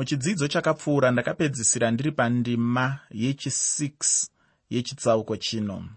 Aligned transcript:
muchidzidzo 0.00 0.48
chakapfuura 0.48 1.10
ndakapedzisira 1.10 1.90
ndiri 1.90 2.12
pandima 2.12 2.98
yechi6 3.14 4.26
yechitsauko 4.70 5.36
chino. 5.36 5.88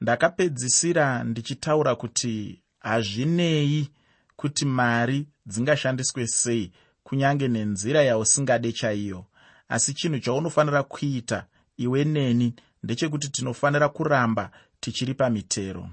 Ndakapedzisira 0.00 1.24
ndichitaura 1.24 1.94
kuti 1.94 2.62
hazvinei 2.78 3.90
kuti 4.36 4.64
mari 4.66 5.26
dzingashandiswe 5.46 6.26
sei 6.26 6.72
kunyange 7.02 7.48
nenzira 7.48 8.02
yausingade 8.02 8.72
chaiyo. 8.72 9.24
Asi 9.68 9.94
chinhu 9.94 10.18
chaunofanira 10.18 10.82
kuita 10.82 11.46
iwe 11.76 12.04
neni 12.04 12.54
ndechekuti 12.82 13.28
tinofanira 13.28 13.88
kuramba 13.88 14.50
tichiri 14.80 15.14
pamitero 15.14 15.90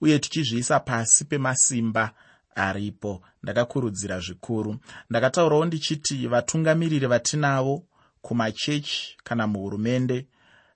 uye 0.00 0.18
tichizviisa 0.18 0.80
pasi 0.80 1.24
pemasimba 1.24 2.14
aripo. 2.54 3.22
Ndakakurudzira 3.42 4.20
zvikuru. 4.20 4.76
Ndakataurawo 5.10 5.64
ndichiti 5.64 6.26
vatungamiriri 6.26 7.06
vatinavo 7.06 7.84
kumachechi 8.22 9.16
kana 9.24 9.46
muhurumende 9.46 10.26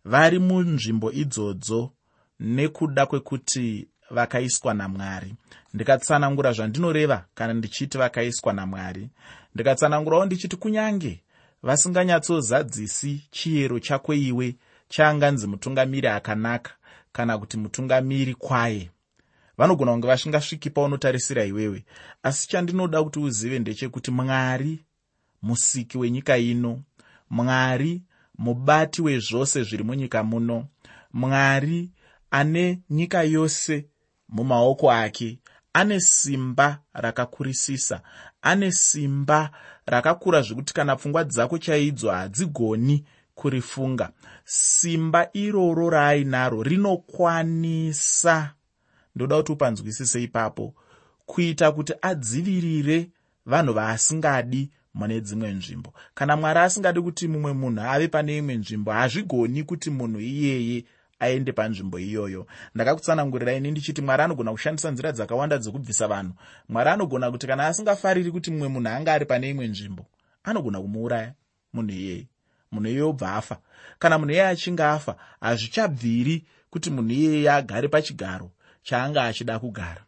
vari 0.04 0.38
munzvimbo 0.38 1.12
idzodzo 1.12 1.92
nekuda 2.40 3.06
kwekuti 3.06 3.88
vakaiswa 4.10 4.74
namwari. 4.74 5.34
Ndikatsanangura 5.74 6.52
zvandinoreva 6.52 7.24
kana 7.34 7.54
ndichiti 7.54 7.98
vakaiswa 7.98 8.52
namwari. 8.52 9.10
Ndikatsanangurawo 9.54 10.24
ndichiti 10.26 10.56
kunyange 10.56 11.22
vasinganyatsozadzisi 11.62 13.28
chiyero 13.30 13.78
chako 13.80 14.14
iwe 14.14 14.56
chaanganzi 14.88 15.46
mutungamiri 15.46 16.08
akanaka 16.08 16.72
kana 17.12 17.38
kuti 17.38 17.56
mutungamiri 17.56 18.34
kwaye 18.34 18.90
vanogona 19.58 19.92
kunge 19.92 20.06
vasvingasviki 20.06 20.70
paunotarisira 20.70 21.44
iwewe. 21.44 21.84
Asi 22.22 22.48
chandinoda 22.48 23.02
kuti 23.04 23.18
uzive 23.18 23.58
ndechekuti 23.58 24.10
mwari 24.10 24.84
musiki 25.42 25.98
wenyika 25.98 26.38
ino 26.38 26.82
mwari 27.30 28.02
mubati 28.38 29.02
wezvose 29.02 29.62
zviri 29.62 29.84
munyika 29.84 30.22
muno 30.24 30.66
mwari 31.12 31.90
ane 32.30 32.80
nyika 32.90 33.22
yose 33.22 33.86
mumaoko 34.28 34.92
ake 34.92 35.38
ane 35.72 36.00
simba 36.00 36.78
rakakurisisa 36.92 38.00
ane 38.42 38.72
simba 38.72 39.50
rakakura 39.86 40.42
zvekuti 40.42 40.74
kana 40.74 40.96
pfungwa 40.96 41.24
dzako 41.24 41.58
chaidzo 41.58 42.10
hadzigoni 42.10 43.04
kurifunga. 43.34 44.10
Simba 44.44 45.28
iroro 45.32 45.90
raainaro 45.90 46.62
rinokwanisa 46.62 48.54
ndoda 49.18 49.36
kuti 49.36 49.52
upanzwisise 49.52 50.22
ipapo 50.22 50.74
kuita 51.26 51.72
kuti 51.72 51.92
adzivirire 52.02 53.10
vanhu 53.46 53.72
vaasingadi 53.72 54.70
mune 54.94 55.20
dzimwe 55.20 55.52
nzvimbo. 55.52 55.94
Kana 56.14 56.36
mwari 56.36 56.58
asingadi 56.60 57.00
kuti 57.00 57.28
mumwe 57.28 57.52
munhu 57.52 57.80
ave 57.82 58.08
pane 58.08 58.36
imwe 58.36 58.54
nzvimbo 58.56 58.90
hazvigoni 58.92 59.62
kuti 59.64 59.90
munhu 59.90 60.20
iyeye 60.20 60.84
aende 61.20 61.52
panzvimbo 61.52 61.98
iyoyo. 61.98 62.46
Ndakakutsanangurira 62.74 63.52
ini 63.52 63.70
ndichiti 63.70 64.02
mwari 64.02 64.22
anogona 64.22 64.52
kushandisa 64.52 64.90
nzira 64.90 65.12
dzakawanda 65.12 65.58
dzokubvisa 65.58 66.08
vanhu. 66.08 66.32
Mwari 66.68 66.90
anogona 66.90 67.30
kuti 67.30 67.46
kana 67.46 67.66
asingafariri 67.66 68.30
kuti 68.30 68.50
mumwe 68.50 68.68
munhu 68.68 68.88
anga 68.88 69.12
ari 69.12 69.26
pane 69.26 69.50
imwe 69.50 69.66
nzvimbo 69.66 70.06
anogona 70.44 70.80
kumuuraya 70.80 71.34
munhu 71.72 71.90
iyeye. 71.92 72.26
Munhu 72.72 72.88
iyeye 72.88 73.02
obva 73.02 73.34
afa. 73.34 73.56
Kana 73.98 74.18
munhu 74.18 74.30
iyeye 74.32 74.48
achinge 74.48 74.82
afa 74.82 75.16
hazvichabviri 75.40 76.46
kuti 76.70 76.90
munhu 76.90 77.10
iyeye 77.12 77.50
agare 77.50 77.88
pachigaro 77.88 78.50
chaanga 78.88 79.24
achida 79.24 79.58
kugara. 79.58 80.04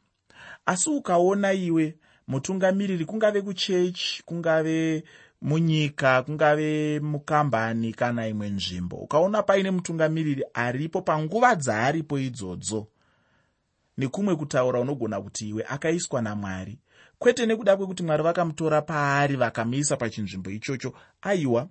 Asi 0.67 0.91
ukaona 0.91 1.53
iwe 1.53 1.97
mutungamiriri 2.29 3.05
kungave 3.05 3.43
kuchechi 3.43 4.23
kungave 4.23 5.05
munyika 5.43 6.23
kungave 6.23 7.01
mukambani 7.01 7.93
kana 7.93 8.29
imwe 8.29 8.51
nzvimbo 8.51 8.97
ukaona 8.97 9.43
paine 9.43 9.71
mutungamiriri 9.71 10.45
aripo 10.55 11.03
panguva 11.03 11.55
dzaaripo 11.57 12.19
idzodzo 12.19 12.87
nekumwe 13.99 14.37
kutaura 14.37 14.81
unogona 14.81 15.21
kuti 15.21 15.49
iwe 15.49 15.65
akaiswa 15.69 16.23
namwari 16.23 16.79
kwete 17.19 17.47
nekuda 17.47 17.77
kwekuti 17.77 18.03
mwari 18.03 18.23
vakamutora 18.23 18.83
paari 18.83 19.37
vakamuisa 19.37 19.97
pachinzvimbo 19.97 20.51
ichocho 20.51 20.93
aiwa 21.23 21.69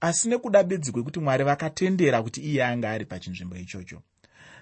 asi 0.00 0.28
nekuda 0.28 0.62
bedzi 0.62 0.92
kwekuti 0.92 1.20
mwari 1.20 1.44
vakatendera 1.44 2.22
kuti 2.22 2.40
iye 2.40 2.64
anga 2.64 2.90
ari 2.90 3.04
pachinzvimbo 3.04 3.56
ichocho 3.56 4.02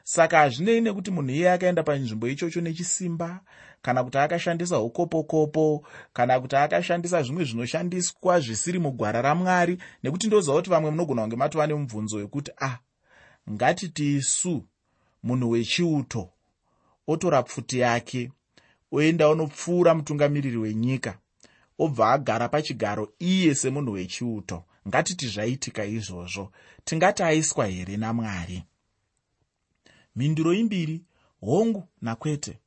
saka 0.04 0.38
hazvinei 0.38 0.80
nekuti 0.80 1.10
munhu 1.10 1.30
iye 1.30 1.50
akaenda 1.50 1.82
panzvimbo 1.82 2.28
ichocho 2.28 2.60
nechisimba 2.60 3.40
kana 3.82 4.04
kuti 4.04 4.18
akashandisa 4.18 4.78
ukopokopo 4.78 5.86
kana 6.12 6.40
kuti 6.40 6.56
akashandisa 6.56 7.22
zvimwe 7.22 7.44
zvinoshandiswa 7.44 8.40
zvisiri 8.40 8.78
mugwara 8.78 9.22
ramwari 9.22 9.78
nekuti 10.02 10.26
ndoziva 10.26 10.56
kuti 10.56 10.70
vamwe 10.70 10.90
munogona 10.90 11.22
kunge 11.22 11.36
matova 11.36 11.66
nemubvunzo 11.66 12.16
wekuti 12.16 12.50
ah 12.60 12.78
ngatiti 13.50 14.16
isu 14.16 14.64
munhu 15.22 15.50
wechiuto 15.50 16.30
otora 17.06 17.42
pfuti 17.42 17.78
yake 17.78 18.32
oenda 18.92 19.28
unopfuura 19.28 19.94
mutungamiriri 19.94 20.56
wenyika 20.56 21.18
obva 21.78 22.12
agara 22.12 22.48
pachigaro 22.48 23.12
iye 23.18 23.54
semunhu 23.54 23.92
wechiuto. 23.92 24.64
Ngatiti 24.88 25.28
zvaitika 25.28 25.84
izvozvo. 25.84 26.52
Tingati 26.84 27.22
aiswa 27.22 27.66
here 27.66 27.96
namwari 27.96 28.62
mhinduro 30.16 30.52
imbiri 30.54 31.02
hongu 31.40 31.88
nakwete. 32.02 32.58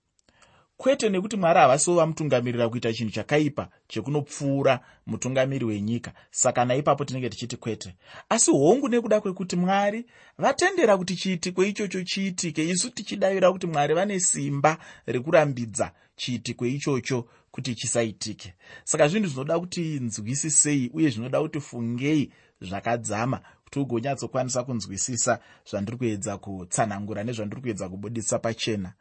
Kwete 0.78 1.10
nekuti 1.10 1.38
mwari 1.38 1.60
havasiwo 1.60 1.96
vamutungamirira 1.96 2.70
kuita 2.70 2.94
chinhu 2.94 3.12
chakaipa 3.12 3.70
chekunopfuura 3.88 4.80
mutungamiri 5.06 5.66
wenyika. 5.66 6.14
Saka 6.32 6.66
naipapo 6.66 7.06
tinenge 7.06 7.30
tichiti 7.30 7.58
kwete. 7.58 7.96
Asi 8.30 8.52
hongu 8.52 8.90
nekuda 8.90 9.22
kwekuti 9.22 9.56
mwari 9.56 10.06
vatendera 10.38 10.98
kuti 10.98 11.16
chiitiko 11.16 11.64
ichocho 11.66 12.04
chiitike 12.04 12.70
isu 12.70 12.90
tichidavira 12.90 13.52
kuti 13.52 13.68
mwari 13.68 13.94
vane 13.94 14.20
simba 14.20 14.78
rekurambidza 15.06 15.92
chiitiko 16.16 16.66
ichocho 16.66 17.28
kuti 17.52 17.76
chisaitike. 17.76 18.54
Saka 18.84 19.08
zvinhu 19.08 19.28
zvinoda 19.28 19.60
kuti 19.60 19.82
nzwisisei 19.82 20.90
uye 20.94 21.10
zvinoda 21.10 21.42
kuti 21.42 21.60
fungei 21.60 22.32
zvakadzama 22.62 23.42
kuti 23.68 23.80
ugonyatsokwanisa 23.80 24.64
kunzwisisa 24.64 25.40
zvandiri 25.70 25.98
kuedza 25.98 26.38
kutsanangura 26.38 27.24
nezvandiri 27.24 27.62
kuedza 27.62 27.90
kubudisa 27.90 28.40
pachena. 28.40 28.94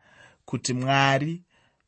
Kuti 0.45 0.75
mwari 0.75 1.43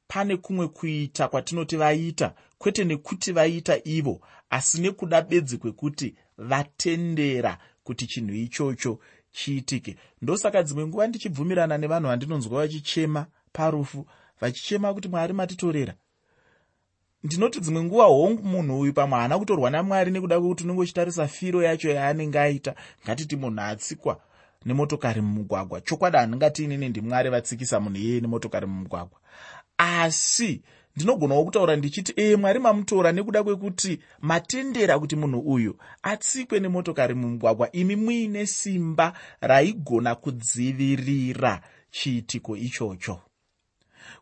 pane 0.09 0.37
kumwe 0.37 0.69
kuita 0.69 1.29
kwatinoti 1.29 1.77
vaita 1.77 2.35
kwete 2.59 2.85
nekuti 2.85 3.33
vaita 3.33 3.81
ivo 3.85 4.21
asi 4.51 4.81
nekuda 4.81 5.23
bedzi 5.23 5.59
kwekuti 5.59 6.15
vatendera 6.39 7.59
kuti 7.85 8.07
chinhu 8.07 8.35
ichocho 8.35 8.99
chiitike. 9.33 9.97
Ndosaka 10.23 10.63
dzimwe 10.63 10.87
nguva 10.87 11.07
ndichibvumirana 11.07 11.79
nevanhu 11.79 12.09
vandinonzwa 12.09 12.61
vachichema 12.61 13.27
parufu 13.53 14.07
vachichema 14.41 14.95
kuti 14.95 15.09
mwari 15.09 15.33
matitorera 15.33 15.95
ndinoti 17.25 17.61
dzimwe 17.61 17.83
nguva 17.85 18.05
hongu 18.05 18.43
munhu 18.43 18.81
uyu 18.81 18.93
pamwe 18.93 19.19
haana 19.19 19.39
kutorwa 19.39 19.71
namwari 19.71 20.11
nekuda 20.11 20.41
kwekuti 20.41 20.65
unenge 20.65 20.81
uchitarisa 20.83 21.29
firo 21.29 21.63
yacho 21.63 21.91
yaanenge 21.91 22.39
aita 22.39 22.75
ngatiti 23.05 23.37
munhu 23.37 23.61
atsikwa 23.61 24.21
nemotokari 24.67 25.21
mumugwagwa. 25.21 25.81
Chokwadi 25.81 26.17
handingati 26.17 26.65
inini 26.65 26.89
ndimwari 26.89 27.31
vatsikisa 27.31 27.81
munhu 27.81 27.97
iyeye 27.99 28.21
nemotokari 28.21 28.67
mumugwagwa. 28.67 29.19
Asi 29.79 30.63
ndinogonawo 30.97 31.45
kutaura 31.45 31.77
ndichiti 31.77 32.15
ee 32.19 32.37
mwari 32.37 32.59
mamutora 32.59 33.13
nekuda 33.13 33.43
kwekuti 33.45 34.01
matendera 34.21 34.99
kuti 34.99 35.17
munhu 35.17 35.39
uyu 35.41 35.77
atsikwe 36.03 36.61
nemotokari 36.61 37.15
mumugwagwa 37.15 37.73
imi 37.73 37.97
muine 37.97 38.47
simba 38.47 39.13
raigona 39.41 40.15
kudzivirira 40.15 41.61
chiitiko 41.91 42.57
ichocho. 42.57 43.21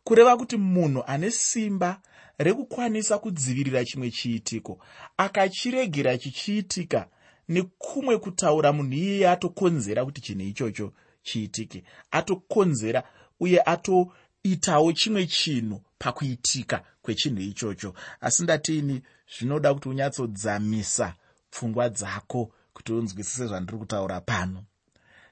Kureva 0.05 0.37
kuti 0.37 0.57
munhu 0.57 1.03
ane 1.07 1.31
simba 1.31 2.01
rekukwanisa 2.39 3.19
kudzivirira 3.19 3.85
chimwe 3.85 4.11
chiitiko. 4.11 4.79
Akachiregera 5.17 6.19
chichiitika 6.19 7.09
nekumwe 7.49 8.19
kutaura 8.19 8.73
munhu 8.73 8.93
iyeye 8.93 9.29
atokonzera 9.29 10.05
kuti 10.05 10.21
chinhu 10.21 10.43
ichocho 10.43 10.93
chiitike. 11.23 11.85
Atokonzera 12.11 13.03
uye 13.41 13.63
atoitawo 13.63 14.93
chimwe 14.93 15.27
chinhu 15.27 15.81
pakuitika 15.99 16.85
kwechinhu 17.03 17.41
ichocho. 17.41 17.95
Asi 18.21 18.43
ndatiini 18.43 19.03
zvinoda 19.39 19.75
kuti 19.75 19.89
unyatsodzamisa 19.89 21.15
pfungwa 21.51 21.89
dzako 21.89 22.53
kuti 22.73 22.93
unzwisise 22.93 23.47
zvandiri 23.47 23.79
kutaura 23.79 24.21
pano. 24.21 24.65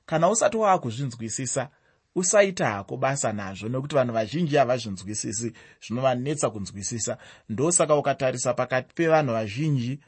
Kana 0.07 0.31
usati 0.31 0.57
waakuzvinzwisisa 0.57 1.71
usaita 2.15 2.67
hako 2.71 2.97
basa 2.97 3.33
nazvo 3.33 3.69
nekuti 3.69 3.95
vanhu 3.95 4.13
vazhinji 4.15 4.57
havazvinzwisisi 4.57 5.53
zvinovanetsa 5.87 6.51
kunzwisisa. 6.51 7.19
Ndosaka 7.49 7.97
ukatarisa 7.97 8.55
pakati 8.55 8.95
pevanhu 8.95 9.33
vazhinji 9.33 10.01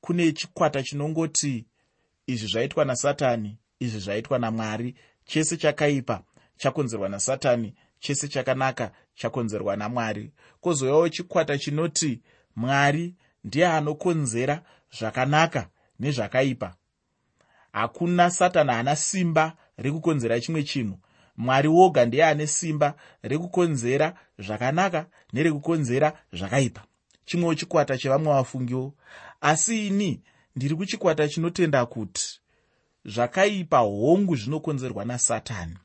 kune 0.00 0.32
chikwata 0.32 0.82
chinongoti 0.82 1.66
izvi 2.26 2.46
zvaitwa 2.46 2.84
nasatani 2.84 3.58
izvi 3.80 4.00
zvaitwa 4.00 4.38
namwari 4.38 4.94
chese 5.24 5.56
chakaipa 5.56 6.22
chakonzerwa 6.56 7.08
nasatani 7.08 7.74
chese 8.00 8.28
chakanaka 8.28 8.92
chakonzerwa 9.14 9.76
namwari. 9.76 10.32
Kwozouyawo 10.60 11.08
chikwata 11.08 11.58
chinoti 11.58 12.20
mwari 12.56 13.14
ndiye 13.44 13.66
anokonzera 13.68 14.62
zvakanaka 14.98 15.68
nezvakaipa. 16.00 16.74
Hakuna 17.72 18.30
satani 18.30 18.70
ana 18.70 18.96
simba 18.96 19.56
rekukonzera 19.76 20.40
chimwe 20.40 20.62
chinhu 20.62 20.98
mwari 21.36 21.68
woga 21.68 22.06
ndiye 22.06 22.24
ane 22.24 22.46
simba 22.46 22.94
rekukonzera 23.22 24.14
zvakanaka 24.38 25.06
nerekukonzera 25.32 26.18
zvakaipa. 26.32 26.82
Chimwewo 27.24 27.54
chikwata 27.54 27.98
chevamwe 27.98 28.32
vafungiwo 28.32 28.94
asi 29.40 29.86
ini 29.86 30.20
ndiri 30.56 30.74
kuchikwata 30.74 31.28
chinotenda 31.28 31.86
kuti 31.86 32.40
zvakaipa 33.04 33.78
hongu 33.78 34.36
zvinokonzerwa 34.36 35.04
nasatani 35.04 35.76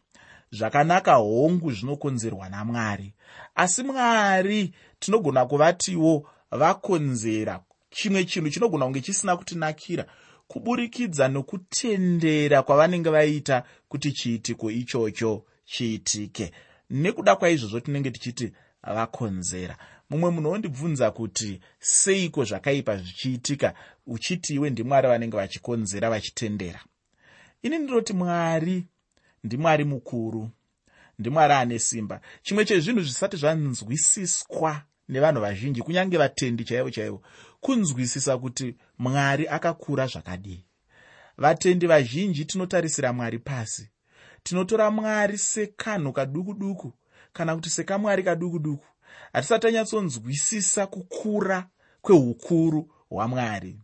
zvakanaka 0.51 1.13
hongu 1.13 1.71
zvinokonzerwa 1.71 2.49
namwari. 2.49 3.13
Asi 3.55 3.83
mwari 3.83 4.73
tinogona 4.99 5.45
kuvatiwo 5.45 6.29
vakonzera 6.51 7.63
chimwe 7.89 8.25
chinhu 8.25 8.49
chinogona 8.49 8.85
kunge 8.85 9.01
chisina 9.01 9.37
kutinakira 9.37 10.05
kuburikidza 10.47 11.27
nokutendera 11.27 12.63
kwavanenge 12.63 13.09
vaita 13.09 13.63
kuti 13.87 14.11
chiitiko 14.11 14.71
ichocho 14.71 15.45
chiitike 15.65 16.51
nekuda 16.89 17.35
kwaizvozvo 17.35 17.79
tinenge 17.79 18.11
tichiti 18.11 18.51
vakonzera. 18.83 19.77
Mumwe 20.09 20.29
munhu 20.31 20.49
wondibvunza 20.51 21.11
kuti 21.11 21.59
seiko 21.79 22.43
zvakaipa 22.43 22.97
zvichiitika 22.97 23.73
uchiti 24.05 24.53
iwe 24.55 24.69
ndimwari 24.69 25.07
vanenge 25.07 25.37
vachikonzera 25.37 26.09
vachitendera? 26.09 26.79
Ini 27.61 27.77
ndinoti 27.77 28.13
mwari 28.13 28.87
ndimwari 29.43 29.83
mukuru 29.83 30.49
ndimwari 31.19 31.53
ane 31.53 31.79
simba. 31.79 32.21
Chimwe 32.41 32.65
chezvinhu 32.65 33.01
zvisati 33.01 33.37
zvanzwisiswa 33.37 34.83
nevanhu 35.09 35.41
vazhinji 35.41 35.81
kunyange 35.81 36.17
vatendi 36.17 36.63
chaivo 36.63 36.89
chaivo 36.89 37.21
kunzwisisa 37.61 38.37
kuti 38.37 38.75
mwari 38.99 39.47
akakura 39.47 40.07
zvakadii 40.07 40.67
vatendi 41.37 41.87
vazhinji 41.87 42.45
tinotarisira 42.45 43.13
mwari 43.13 43.39
pasi. 43.39 43.89
Tinotora 44.43 44.91
mwari 44.91 45.37
sekanhu 45.37 46.13
kaduku 46.13 46.53
duku 46.53 46.93
kana 47.33 47.55
kuti 47.55 47.69
sekamwari 47.69 48.23
kaduku 48.23 48.59
duku 48.59 48.85
hatisati 49.33 49.61
tanyatsonzwisisa 49.61 50.87
kukura 50.87 51.67
kweukuru 52.01 52.91
hwamwari. 53.09 53.79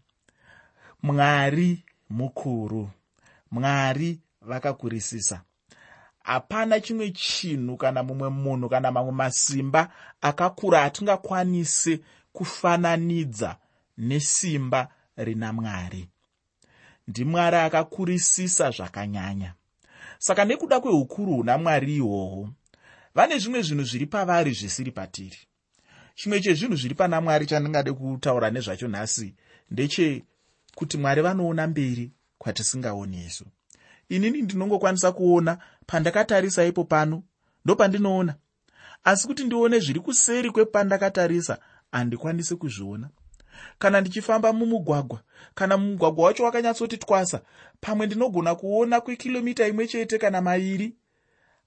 Mwari 1.04 1.84
mukuru. 2.10 2.90
Mwari 3.52 4.20
vakakurisisa. 4.42 5.42
Hapana 6.24 6.80
chimwe 6.80 7.12
chinhu 7.12 7.78
kana 7.78 8.04
mumwe 8.04 8.30
munhu 8.30 8.70
kana 8.70 8.92
mamwe 8.92 9.12
masimba 9.12 9.90
akakura 10.22 10.84
atingakwanise 10.84 12.00
kufananidza 12.34 13.56
nesimba 13.98 14.88
rina 15.18 15.54
mwari. 15.54 16.10
Ndimwari 17.08 17.58
akakurisisa 17.58 18.72
zvakanyanya. 18.72 19.54
Saka 20.20 20.46
nekuda 20.46 20.80
kweukuru 20.80 21.34
huna 21.34 21.58
mwari 21.58 21.96
ihwohwo 21.96 22.50
vane 23.16 23.38
zvimwe 23.40 23.62
zvinhu 23.62 23.84
zviri 23.84 24.06
pavari 24.06 24.54
zvisiri 24.54 24.92
patiri. 24.92 25.38
Chimwe 26.16 26.42
chezvinhu 26.42 26.76
zviri 26.76 26.96
pana 26.96 27.22
mwari 27.22 27.46
chandingade 27.46 27.92
kutaura 27.94 28.50
nezvacho 28.50 28.88
nhasi 28.88 29.36
ndechekuti 29.72 30.98
mwari 30.98 31.22
vanoona 31.22 31.68
mberi 31.68 32.12
kwatisingaoni 32.38 33.26
isu 33.26 33.46
inini 34.10 34.42
ndinongokwanisa 34.42 35.12
kuona 35.12 35.58
pandakatarisa 35.86 36.66
ipo 36.66 36.84
pano 36.84 37.24
ndopandinoona. 37.66 38.36
Asi 39.04 39.28
kuti 39.28 39.44
ndione 39.44 39.80
zviri 39.80 40.00
kuseri 40.00 40.52
kwepandakatarisa 40.52 41.58
handikwanisi 41.92 42.56
kuzviona 42.56 43.10
kana 43.80 44.02
ndichifamba 44.02 44.54
mumugwagwa 44.54 45.20
kana 45.56 45.78
mugwagwa 45.78 46.26
wacho 46.26 46.44
wakanyatsoti 46.44 46.98
twasa 46.98 47.42
pamwe 47.82 48.06
ndinogona 48.06 48.56
kuona 48.56 49.02
kwekilomita 49.02 49.68
imwe 49.68 49.88
chete 49.88 50.18
kana 50.18 50.42
mairi. 50.42 50.96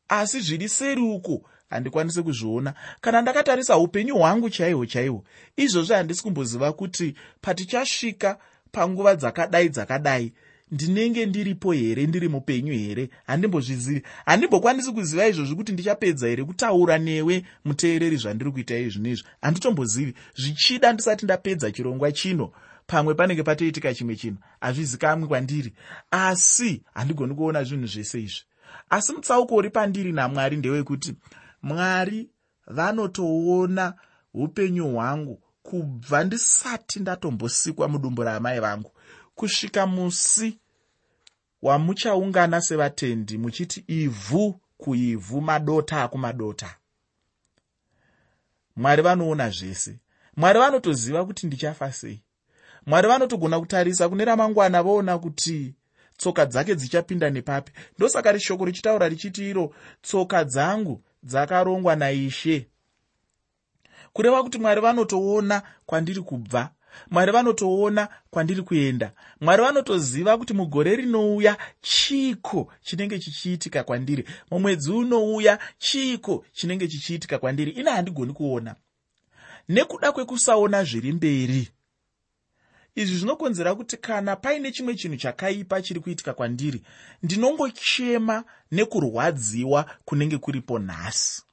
Asi 0.08 0.40
zviri 0.40 0.68
seri 0.68 1.00
uko 1.02 1.42
handikwanisi 1.70 2.22
kuzviona. 2.22 2.74
Kana 3.00 3.20
ndakatarisa 3.22 3.78
upenyu 3.78 4.14
hwangu 4.14 4.50
chaihwo 4.50 4.86
chaihwo 4.86 5.24
izvozvi 5.56 5.94
handisi 5.94 6.22
kumboziva 6.22 6.72
kuti 6.72 7.14
patichasvika 7.40 8.38
panguva 8.72 9.14
dzakadai 9.16 9.68
dzakadai 9.68 10.32
ndinenge 10.70 11.26
ndiripo 11.26 11.72
here 11.72 12.06
ndiri 12.06 12.28
mupenyu 12.28 12.72
here? 12.72 13.10
Handimbozvizivi 13.26 14.02
handimbokwanisi 14.26 14.92
kuziva 14.92 15.28
izvozvi 15.28 15.54
kuti 15.56 15.72
ndichapedza 15.72 16.28
here 16.28 16.44
kutaura 16.44 16.98
newe 16.98 17.44
muteereri 17.64 18.16
zvandiri 18.16 18.50
kuita 18.50 18.78
izvino 18.78 19.08
izvi 19.08 19.24
handitombozivi. 19.42 20.14
Zvichida 20.36 20.92
ndisati 20.92 21.24
ndapedza 21.24 21.72
chirongwa 21.72 22.12
chino. 22.12 22.52
Pamwe 22.86 23.14
panenge 23.14 23.42
patoitika 23.42 23.94
chimwe 23.94 24.16
chinhu 24.16 24.38
hazvizikamwi 24.60 25.28
kwandiri. 25.28 25.72
Asi 26.10 26.82
handigoni 26.94 27.34
kuona 27.34 27.64
zvinhu 27.64 27.86
zvese 27.86 28.20
izvi. 28.22 28.42
Asi 28.90 29.12
mutsauko 29.12 29.54
uri 29.54 29.70
pandiri 29.70 30.12
namwari 30.12 30.56
ndewekuti 30.56 31.14
mwari 31.62 32.30
vanotoona 32.66 33.94
upenyu 34.34 34.88
hwangu 34.88 35.42
kubva 35.62 36.24
ndisati 36.24 37.00
ndatombosikwa 37.00 37.88
mudumbu 37.88 38.22
ramai 38.22 38.60
vangu 38.60 38.90
kusvika 39.36 39.86
musi 39.86 40.58
wamuchaungana 41.62 42.60
sevatendi 42.60 43.38
muchiti 43.38 43.84
ivhu 43.86 44.60
kuivhu 44.78 45.40
madota 45.40 46.02
akumadota. 46.02 46.76
Mwari 48.76 49.02
vanoona 49.02 49.50
zvese. 49.50 49.98
Mwari 50.36 50.58
vanotoziva 50.58 51.24
kuti 51.24 51.46
ndichafa 51.46 51.92
sei. 51.92 52.22
Mwari 52.86 53.08
vanotogona 53.08 53.60
kutarisa 53.60 54.08
kune 54.08 54.24
ramangwana 54.24 54.82
voona 54.82 55.18
kuti 55.18 55.74
tsoka 56.16 56.46
dzake 56.46 56.74
dzichapinda 56.74 57.30
nepapi. 57.30 57.72
Ndosaka 57.96 58.32
rishoko 58.32 58.64
richitaura 58.64 59.08
richiti 59.08 59.50
iro 59.50 59.74
tsoka 60.02 60.44
dzangu 60.44 61.02
dzakarongwa 61.22 61.96
naishe. 61.96 62.68
Kureva 64.12 64.42
kuti 64.42 64.58
mwari 64.58 64.80
vanotoona 64.80 65.62
kwandiri 65.86 66.20
kubva 66.22 66.70
mwari 67.10 67.32
vanotoona 67.32 68.08
kwandiri 68.30 68.62
kuenda. 68.62 69.12
Mwari 69.40 69.62
vanotoziva 69.62 70.38
kuti 70.38 70.54
mugore 70.54 70.96
rinouya 70.96 71.56
chiiko 71.80 72.72
chinenge 72.82 73.18
chichiitika 73.18 73.84
kwandiri. 73.84 74.24
Mumwedzi 74.50 74.90
unouya 74.92 75.58
chiiko 75.78 76.44
chinenge 76.52 76.88
chichiitika 76.88 77.38
kwandiri. 77.38 77.70
Ina 77.70 77.92
handigoni 77.92 78.32
kuona. 78.32 78.74
Nekuda 79.68 80.12
kwekusaona 80.12 80.84
zviri 80.84 81.12
mberi. 81.12 81.68
Izvi 82.94 83.16
zvinokonzera 83.16 83.74
kuti 83.74 83.96
kana 83.96 84.36
paine 84.36 84.72
chimwe 84.72 84.94
chinhu 84.94 85.16
chakaipa 85.16 85.82
chiri 85.82 86.00
kuitika 86.00 86.34
kwandiri 86.34 86.82
ndinongochema 87.22 88.44
nekurwadziwa 88.72 89.90
kunenge 90.04 90.38
kuripo 90.38 90.78
nhasi 90.78 91.45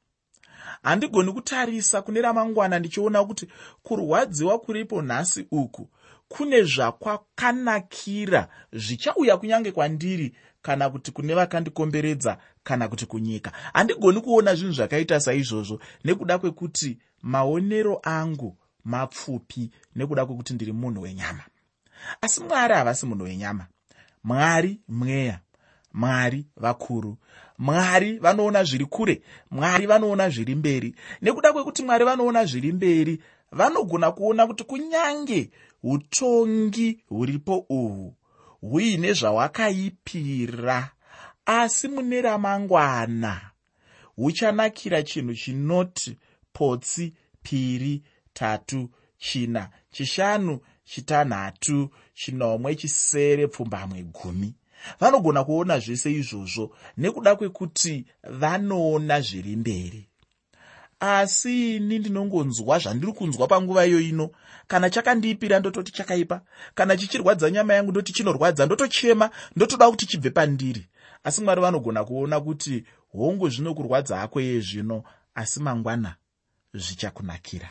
handigoni 0.83 1.31
kutarisa 1.31 2.01
kune 2.01 2.21
ramangwana 2.21 2.79
ndichiona 2.79 3.25
kuti 3.25 3.47
kurwadziwa 3.83 4.59
kuripo 4.59 5.01
nhasi 5.01 5.47
uku 5.51 5.89
kune 6.27 6.63
zvakwakanakira 6.63 8.47
zvichauya 8.73 9.37
kunyange 9.37 9.71
kwandiri 9.71 10.35
kana 10.61 10.89
kuti 10.89 11.11
kune 11.11 11.35
vakandikomberedza 11.35 12.37
kana 12.63 12.87
kuti 12.87 13.05
kunyika. 13.05 13.51
Handigoni 13.73 14.21
kuona 14.21 14.55
zvinhu 14.55 14.73
zvakaita 14.73 15.19
saizvozvo 15.19 15.79
nekuda 16.03 16.37
kwekuti 16.37 16.97
maonero 17.21 17.99
angu 18.03 18.57
mapfupi 18.85 19.71
nekuda 19.95 20.25
kwekuti 20.25 20.53
ndiri 20.53 20.71
munhu 20.71 21.01
wenyama. 21.01 21.43
Asi 22.21 22.41
mwari 22.43 22.73
havasi 22.73 23.05
munhu 23.05 23.23
wenyama. 23.23 23.67
Mwari 24.23 24.79
mweya. 24.87 25.39
Mwari 25.93 26.45
vakuru 26.57 27.17
mwari 27.57 28.17
vanoona 28.17 28.63
zviri 28.63 28.85
kure 28.85 29.21
mwari 29.51 29.85
vanoona 29.85 30.29
zviri 30.29 30.55
mberi. 30.55 30.95
Nekuda 31.21 31.53
kwekuti 31.53 31.83
mwari 31.83 32.05
vanoona 32.05 32.45
zviri 32.45 32.71
mberi 32.71 33.21
vanogona 33.51 34.11
kuona 34.11 34.47
kuti 34.47 34.63
kunyange 34.63 35.49
utongi 35.83 37.03
huripo 37.09 37.65
uhwu 37.69 38.15
huine 38.61 39.13
zvahwakaipira 39.13 40.91
asi 41.45 41.87
mune 41.87 42.21
ramangwana 42.21 43.41
huchanakira 44.15 45.03
chinhu 45.03 45.33
chinoti 45.35 46.17
potsi 46.53 47.13
piri 47.43 48.03
tatu 48.33 48.89
china 49.17 49.69
chishanu 49.91 50.59
chitanhatu 50.83 51.89
chinomwe 52.13 52.75
chisere 52.75 53.47
pfumbamwe 53.47 54.03
gumi 54.03 54.55
vanogona 54.99 55.43
kuona 55.43 55.79
zvese 55.79 56.11
izvozvo 56.11 56.75
nekuda 56.97 57.35
kwekuti 57.35 58.05
vanoona 58.29 59.21
zviri 59.21 59.55
mberi. 59.55 60.07
Asi 60.99 61.75
ini 61.75 61.99
ndinongonzwa 61.99 62.79
zvandiri 62.79 63.11
kunzwa 63.13 63.47
panguva 63.47 63.85
iyo 63.85 63.99
ino 63.99 64.29
kana 64.67 64.89
chakandiipira 64.89 65.59
ndototi 65.59 65.91
chakaipa 65.91 66.41
kana 66.75 66.97
chichirwadza 66.97 67.51
nyama 67.51 67.73
yangu 67.73 67.91
ndoti 67.91 68.13
chinorwadza 68.13 68.65
ndotochema 68.65 69.29
ndotoda 69.55 69.89
kuti 69.91 70.05
chibve 70.05 70.29
pandiri. 70.29 70.87
Asi 71.23 71.41
mwari 71.41 71.61
vanogona 71.61 72.03
kuona 72.03 72.41
kuti 72.41 72.83
hongu 73.11 73.49
zvino 73.49 73.73
kurwadza 73.73 74.17
hako 74.17 74.41
yezvino 74.41 75.03
asi 75.35 75.59
mangwana 75.59 76.15
zvichakunakira. 76.73 77.69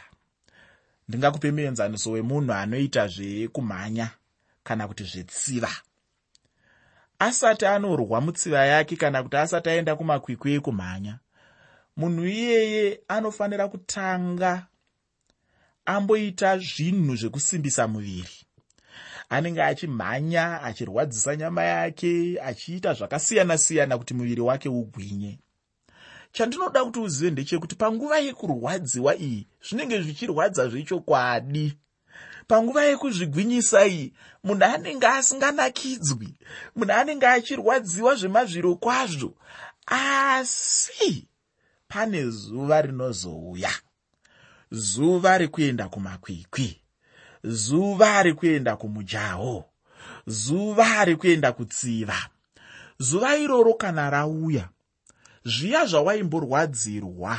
Ndingakupe 1.09 1.52
muenzaniso 1.52 2.11
wemunhu 2.11 2.52
anoita 2.52 3.09
zvekumhanya 3.09 4.11
kana 4.64 4.88
kuti 4.88 5.04
zvetsiva 5.04 5.71
asati 7.26 7.67
anorwa 7.67 8.21
mutsiva 8.21 8.67
yake 8.67 8.97
kana 8.97 9.23
kuti 9.23 9.37
asati 9.37 9.69
aenda 9.71 9.97
kumakwikwi 9.97 10.55
ekumhanya 10.59 11.14
munhu 11.97 12.26
iyeye 12.26 13.00
anofanira 13.09 13.69
kutanga 13.69 14.67
amboita 15.85 16.59
zvinhu 16.59 17.17
zvekusimbisa 17.17 17.88
muviri. 17.88 18.37
Anenge 19.29 19.62
achimhanya 19.62 20.62
achirwadzisa 20.62 21.37
nyama 21.37 21.62
yake 21.62 22.41
achiita 22.43 22.95
zvakasiyana-siyana 22.95 23.99
kuti 23.99 24.14
muviri 24.14 24.41
wake 24.41 24.69
ugwinye. 24.69 25.38
Chandinoda 26.33 26.85
kuti 26.85 26.99
uzive 27.00 27.31
ndechekuti 27.31 27.75
panguva 27.75 28.19
yekurwadziwa 28.19 29.17
iyi 29.17 29.47
zvinenge 29.67 30.02
zvichirwadza 30.02 30.69
zvechokwadi 30.69 31.79
panguva 32.49 32.84
yekuzvigwinyisa 32.84 33.87
iyi 33.87 34.12
munhu 34.44 34.64
anenge 34.64 35.06
asinganakidzwi 35.06 36.30
munhu 36.76 36.92
anenge 36.92 37.26
achirwadziwa 37.26 38.14
zvemazviro 38.14 38.75
kwazvo 38.76 39.34
asi 39.87 41.28
pane 41.88 42.30
zuva 42.30 42.82
rinozouya. 42.82 43.70
Zuva 44.70 45.38
rekuenda 45.38 45.88
kumakwikwi 45.88 46.80
zuva 47.44 48.22
rekuenda 48.22 48.76
kumujaho 48.76 49.64
zuva 50.26 51.04
rekuenda 51.04 51.52
kutsiva. 51.52 52.16
Zuva 52.99 53.37
iroro 53.37 53.75
kana 53.75 54.11
rauya 54.11 54.68
zviya 55.44 55.87
zvawaimborwadzirwa 55.87 57.38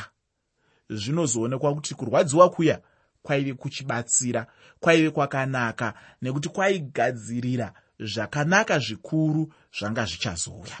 zvinozoonekwa 0.90 1.74
kuti 1.74 1.94
kurwadziwa 1.94 2.50
kuya 2.50 2.80
kwaive 3.24 3.54
kuchibatsira 3.54 4.46
kwaive 4.80 5.10
kwakanaka 5.10 5.94
nekuti 6.22 6.48
kwaigadzirira 6.48 7.72
zvakanaka 7.98 8.78
zvikuru 8.78 9.52
zvanga 9.78 10.04
zvichazouya. 10.04 10.78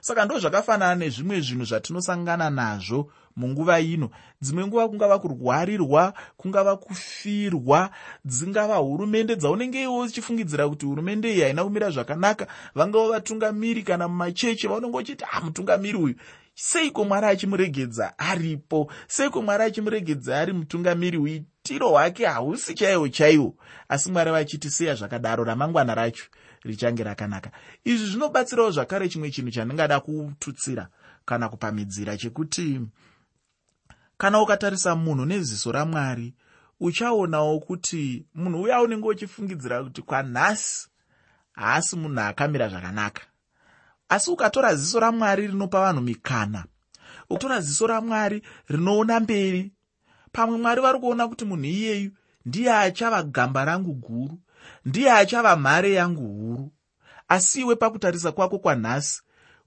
Saka 0.00 0.24
ndo 0.24 0.38
zvakafanana 0.38 0.94
nezvimwe 0.94 1.40
zvinhu 1.40 1.64
zvatinosangana 1.64 2.50
nazvo 2.50 3.10
munguva 3.36 3.80
ino. 3.80 4.10
Dzimwe 4.42 4.66
nguva 4.66 4.88
kungava 4.88 5.18
kurwarirwa 5.18 6.14
kungava 6.36 6.76
kufirwa 6.76 7.90
dzingava 8.24 8.76
hurumende 8.76 9.36
dzaunenge 9.36 9.82
iwo 9.82 10.00
uchifungidzira 10.00 10.68
kuti 10.68 10.86
hurumende 10.86 11.32
iyi 11.32 11.42
haina 11.42 11.64
kumira 11.64 11.90
zvakanaka. 11.90 12.46
Vangava 12.74 13.08
vatungamiri 13.08 13.82
kana 13.82 14.08
mumachechi 14.08 14.68
vaunenge 14.68 14.96
uchiti 14.96 15.24
a 15.24 15.28
ah, 15.32 15.40
mutungamiri 15.40 15.98
uyu. 15.98 16.14
Seiko 16.54 17.04
mwari 17.04 17.26
achimuregedza 17.26 18.18
aripo? 18.18 18.92
Seiko 19.06 19.42
mwari 19.42 19.64
achimuregedza 19.64 20.40
ari 20.40 20.52
mutungamiri 20.52 21.18
uitiro 21.68 21.88
hwake 21.90 22.26
hausi 22.26 22.74
chaiwo 22.74 23.08
chaiwo 23.08 23.54
asi 23.88 24.10
mwari 24.12 24.30
vachiti 24.30 24.70
seya 24.70 24.94
zvakadaro 24.94 25.44
ramangwana 25.44 25.94
racho 25.94 26.24
richange 26.64 27.04
rakanaka. 27.04 27.50
Izvi 27.84 28.06
zvinobatsirawo 28.06 28.70
zvakare 28.70 29.08
chimwe 29.08 29.30
chinhu 29.30 29.50
chandingada 29.50 30.00
kututsira 30.00 30.88
kana 31.24 31.48
kupamidzira 31.48 32.16
chekuti 32.16 32.80
kana 34.18 34.40
ukatarisa 34.40 34.96
munhu 34.96 35.24
neziso 35.26 35.72
ramwari 35.72 36.34
uchaonawo 36.80 37.60
kuti 37.60 38.26
munhu 38.34 38.62
uya 38.62 38.82
unenge 38.82 39.08
uchifungidzira 39.08 39.84
kuti 39.84 40.02
kwanhasi 40.02 40.88
haasi 41.52 41.96
munhu 41.96 42.20
akamira 42.20 42.68
zvakanaka. 42.68 43.22
Asi 44.08 44.30
ukatora 44.30 44.74
ziso 44.74 45.00
ramwari 45.00 45.46
rinopa 45.46 45.80
vanhu 45.80 46.00
mikana 46.02 46.64
ukatora 47.30 47.60
ziso 47.60 47.86
ramwari 47.86 48.42
rinoona 48.68 49.20
mberi 49.20 49.72
pamwe 50.32 50.58
mwari 50.58 50.80
vari 50.80 50.98
kuona 50.98 51.28
kuti 51.28 51.44
munhu 51.44 51.64
iyeyu 51.64 52.10
ndiye 52.46 52.72
achava 52.72 53.22
gamba 53.22 53.64
rangu 53.64 53.92
guru 53.94 54.38
ndiye 54.84 55.12
achava 55.12 55.56
mhare 55.56 55.92
yangu 55.92 56.26
huru. 56.28 56.72
Asi 57.28 57.60
iwe 57.60 57.76
pakutarisa 57.76 58.32
kwako 58.32 58.58
kwanhasi 58.58 59.22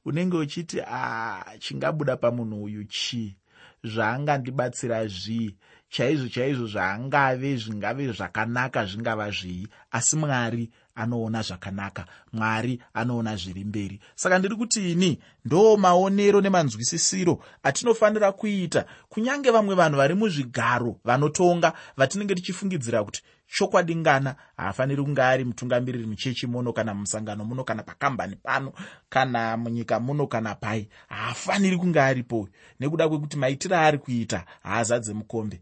unenge 0.05 0.37
uchiti 0.37 0.81
a 0.81 1.43
chingabuda 1.59 2.17
pamunhu 2.17 2.63
uyu 2.63 2.83
chii? 2.83 3.37
Zvaangandibatsira 3.83 5.07
zvii? 5.07 5.55
Chaizvo 5.89 6.29
chaizvo 6.29 6.67
zvaangave 6.67 7.55
zvingave 7.57 8.11
zvakanaka 8.11 8.85
zvingava 8.85 9.31
zvii? 9.31 9.67
Asi 9.91 10.15
mwari 10.15 10.71
anoona 11.01 11.41
zvakanaka 11.41 12.05
mwari 12.33 12.81
anoona 12.93 13.35
zviri 13.35 13.63
mberi. 13.63 13.99
Saka 14.15 14.39
ndiri 14.39 14.55
kuti 14.55 14.91
ini 14.91 15.19
ndo 15.45 15.77
maonero 15.77 16.41
nemanzwisisiro 16.41 17.43
atinofanira 17.63 18.31
kuita 18.31 18.85
kunyange 19.09 19.51
vamwe 19.51 19.75
vanhu 19.75 19.97
vari 19.97 20.15
muzvigaro 20.15 20.99
vanotonga 21.03 21.73
vatinenge 21.97 22.35
tichifungidzira 22.35 23.03
kuti 23.03 23.21
chokwadi 23.57 23.95
ngana 23.95 24.35
haafaniri 24.57 25.03
kunge 25.03 25.21
ari 25.21 25.43
mutungamiriri 25.45 26.05
muchechi 26.05 26.47
muno 26.47 26.73
kana 26.73 26.93
musangano 26.93 27.45
muno 27.45 27.63
kana 27.63 27.83
pakambani 27.83 28.35
pano 28.35 28.73
kana 29.09 29.57
munyika 29.57 29.99
muno 29.99 30.27
kana 30.27 30.55
pai 30.55 30.87
haafaniri 31.09 31.77
kunge 31.77 32.01
aripo. 32.01 32.49
Nekuda 32.79 33.09
kwekuti 33.09 33.37
maitiro 33.37 33.75
aari 33.77 33.97
kuita 33.97 34.45
haazadze 34.63 35.13
mukombe. 35.13 35.61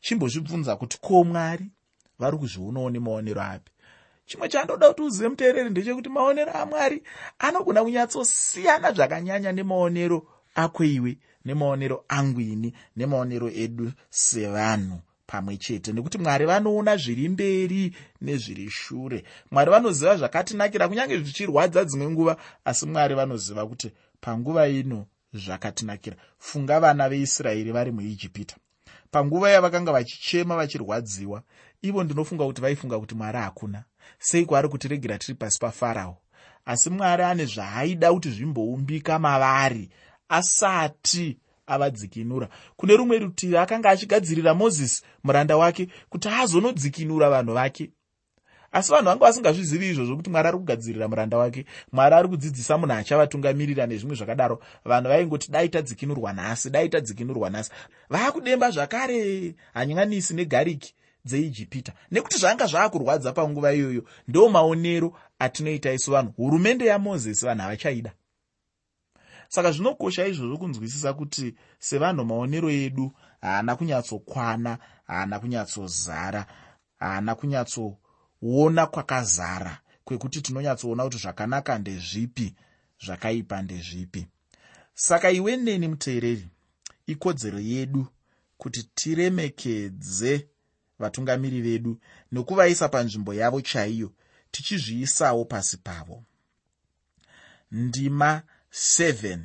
Chimbozvibvunza 0.00 0.76
kuti 0.76 0.98
ko 1.00 1.24
mwari? 1.24 1.66
Vari 2.18 2.36
kuzvionawo 2.38 2.90
nemaonero 2.90 3.42
api 3.42 3.70
chimwe 4.30 4.48
chandoda 4.48 4.88
kuti 4.88 5.02
uzive 5.02 5.28
muteereri 5.28 5.70
ndechekuti 5.70 6.08
maonero 6.08 6.52
amwari 6.52 7.02
anogona 7.38 7.82
kunyatsosiyana 7.82 8.92
zvakanyanya 8.92 9.52
nemaonero 9.52 10.18
ako 10.54 10.84
iwe 10.84 11.18
nemaonero 11.44 12.04
angu 12.08 12.40
ini 12.40 12.72
nemaonero 12.96 13.48
edu 13.50 13.92
sevanhu 14.10 14.98
pamwe 15.26 15.56
chete. 15.56 15.92
Nekuti 15.92 16.18
mwari 16.18 16.46
vanoona 16.46 16.96
zviri 16.96 17.28
mberi 17.28 17.96
nezviri 18.20 18.70
shure. 18.70 19.24
Mwari 19.50 19.70
vanoziva 19.70 20.16
zvakatinakira 20.16 20.88
kunyange 20.88 21.18
zvichirwadza 21.18 21.84
dzimwe 21.84 22.10
nguva 22.10 22.36
asi 22.64 22.86
mwari 22.86 23.14
vanoziva 23.14 23.66
kuti 23.66 23.90
panguva 24.20 24.68
ino 24.68 25.06
zvakatinakira. 25.34 26.16
Funga 26.38 26.80
vana 26.80 27.08
veisraeri 27.08 27.72
vari 27.72 27.90
muijipita. 27.90 28.56
Panguva 29.10 29.50
yavakanga 29.50 29.92
vachichema 29.92 30.56
vachirwadziwa 30.56 31.42
ivo 31.82 32.04
ndinofunga 32.04 32.44
kuti 32.46 32.60
vaifunga 32.60 33.00
kuti 33.00 33.14
mwari 33.14 33.38
hakuna 33.38 33.84
seiko 34.18 34.56
ari 34.56 34.68
kutiregera 34.68 35.18
tiri 35.18 35.34
pasi 35.34 35.58
pafarao 35.58 36.18
asi 36.64 36.90
mwari 36.90 37.22
ane 37.22 37.44
zvaaida 37.44 38.12
kuti 38.12 38.30
zvimboumbika 38.30 39.18
mavari 39.18 39.88
asati 40.28 41.38
avadzikinura. 41.66 42.48
Kune 42.76 42.96
rumwe 42.96 43.18
rutivi 43.18 43.56
akanga 43.56 43.90
achigadzirira 43.90 44.54
mozisi 44.54 45.02
muranda 45.24 45.56
wake 45.56 45.88
kuti 46.08 46.28
azonodzikinura 46.28 47.30
vanhu 47.30 47.54
vake. 47.54 47.90
Asi 48.72 48.92
vanhu 48.92 49.04
vanga 49.04 49.24
vasingazvizivi 49.24 49.90
izvozvo 49.90 50.16
kuti 50.16 50.30
mwari 50.30 50.48
ari 50.48 50.58
kugadzirira 50.58 51.08
muranda 51.08 51.38
wake. 51.38 51.64
Mwari 51.92 52.14
ari 52.14 52.28
kudzidzisa 52.28 52.78
munhu 52.78 52.94
achavatungamirira 52.94 53.86
nezvimwe 53.86 54.16
zvakadaro. 54.16 54.60
Vanhu 54.84 55.08
vaingoti 55.08 55.50
dai 55.50 55.68
tadzikinurwa 55.68 56.32
nhasi 56.32 56.70
dai 56.70 56.88
tadzikinurwa 56.88 57.50
nhasi. 57.50 57.70
Vaakudemba 58.10 58.70
zvakare 58.70 59.54
hanyanisi 59.74 60.34
negariki 60.34 60.94
dzeijipita 61.24 61.92
nekuti 62.10 62.38
zvanga 62.38 62.66
zvaakurwadza 62.66 63.32
panguva 63.32 63.72
iyoyo 63.72 64.04
ndo 64.28 64.48
maonero 64.48 65.18
atinoita 65.38 65.92
isu 65.92 66.10
vanhu. 66.10 66.32
Hurumende 66.36 66.84
yamozisi 66.86 67.46
vanhu 67.46 67.62
havachaida. 67.62 68.12
Saka 69.48 69.72
zvinokosha 69.72 70.26
izvozvo 70.26 70.58
kunzwisisa 70.58 71.12
kuti 71.12 71.54
sevanhu 71.78 72.24
maonero 72.24 72.70
edu 72.70 73.12
haana 73.40 73.76
kunyatsokwana 73.76 74.78
haana 75.06 75.40
kunyatsozara 75.40 76.46
haana 76.98 77.34
kunyatsoona 77.34 78.86
kwakazara 78.86 79.80
kwekuti 80.04 80.40
tinonyatsoona 80.42 81.04
kuti 81.04 81.18
zvakanaka 81.18 81.78
ndezvipi 81.78 82.54
zvakaipa 83.04 83.62
ndezvipi. 83.62 84.26
Saka 84.94 85.30
iwe 85.30 85.56
neni 85.56 85.88
muteereri 85.88 86.48
ikodzero 87.06 87.60
yedu 87.60 88.06
kuti 88.58 88.82
tiremekedze 88.82 90.48
vatungamiri 91.00 91.60
vedu 91.60 92.00
nokuvaisa 92.32 92.88
panzvimbo 92.88 93.34
yavo 93.34 93.60
chaiyo 93.60 94.12
tichizviisawo 94.50 95.44
pasi 95.44 95.76
pavo. 95.76 96.24
Ndima 97.70 98.42
7 98.72 99.38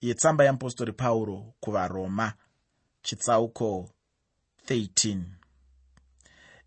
yetsamba 0.00 0.44
yeapostori 0.44 0.92
pauro 0.92 1.54
kuvaroma 1.60 2.32
chitsauko 3.02 3.90
13 4.66 5.18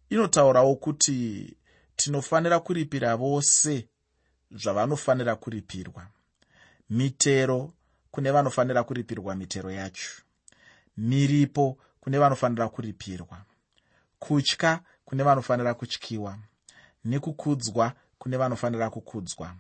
inotaurawo 0.09 0.75
kuti 0.75 1.57
tinofanira 1.95 2.59
kuripira 2.59 3.15
vose 3.15 3.87
zvavanofanira 4.51 5.35
kuripirwa. 5.35 6.07
Mitero 6.89 7.73
kune 8.11 8.31
vanofanira 8.31 8.83
kuripirwa 8.83 9.35
mitero 9.35 9.71
yacho. 9.71 10.11
Miripo 10.97 11.77
kune 12.05 12.19
vanofanira 12.19 12.69
kuripirwa. 12.69 13.41
Kutya 14.19 14.79
kune 15.05 15.23
vanofanira 15.23 15.73
kutyiwa. 15.73 16.37
Nekukudzwa 17.05 17.93
kune 18.19 18.37
vanofanira 18.37 18.89
kukudzwa. 18.89 19.55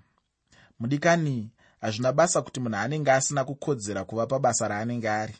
Mudikani 0.79 1.51
hazvina 1.81 2.13
basa 2.13 2.41
kuti 2.41 2.59
munhu 2.59 2.77
anenge 2.77 3.11
asina 3.11 3.43
kukodzera 3.45 4.05
kuva 4.05 4.27
pabasa 4.27 4.67
raanenge 4.67 5.09
ari. 5.09 5.35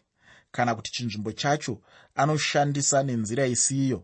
Kana 0.51 0.75
kuti 0.75 0.91
chinzvimbo 0.91 1.31
chacho 1.31 1.81
anoshandisa 2.15 3.03
nenzira 3.03 3.45
isiyo 3.47 4.03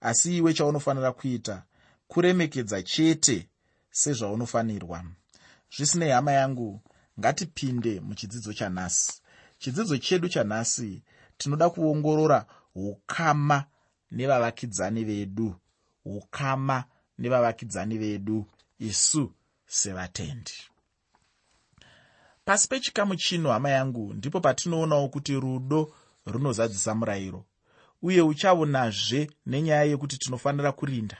asi 0.00 0.36
iwe 0.36 0.54
chaunofanira 0.54 1.12
kuita 1.12 1.62
kuremekedza 2.08 2.82
chete 2.82 3.48
sezvaunofanirwa. 3.90 5.04
Zvisinei 5.76 6.10
hama 6.10 6.32
yangu 6.32 6.80
ngatipinde 7.20 8.00
muchidzidzo 8.00 8.52
chanhasi 8.52 9.22
chidzidzo 9.58 9.98
chedu 9.98 10.28
chanhasi 10.28 11.02
tinoda 11.38 11.70
kuongorora 11.70 12.46
ukama 12.74 13.64
nevavakidzani 14.10 15.04
vedu. 15.04 15.54
Ukama 16.04 16.84
nevavakidzani 17.18 17.98
vedu. 17.98 18.46
Isu 18.78 19.32
sevatendi. 19.66 20.52
Pasi 22.44 22.68
pechikamu 22.68 23.16
chino 23.16 23.52
hama 23.52 23.70
yangu 23.70 24.14
ndipo 24.14 24.40
patinoonawo 24.40 25.08
kuti 25.08 25.40
rudo 25.40 25.94
runozadzisa 26.26 26.94
murayiro 26.94 27.44
uye 28.02 28.20
uchaonazve 28.20 29.30
nenyaya 29.46 29.84
yekuti 29.84 30.18
tinofanira 30.18 30.72
kurinda. 30.72 31.16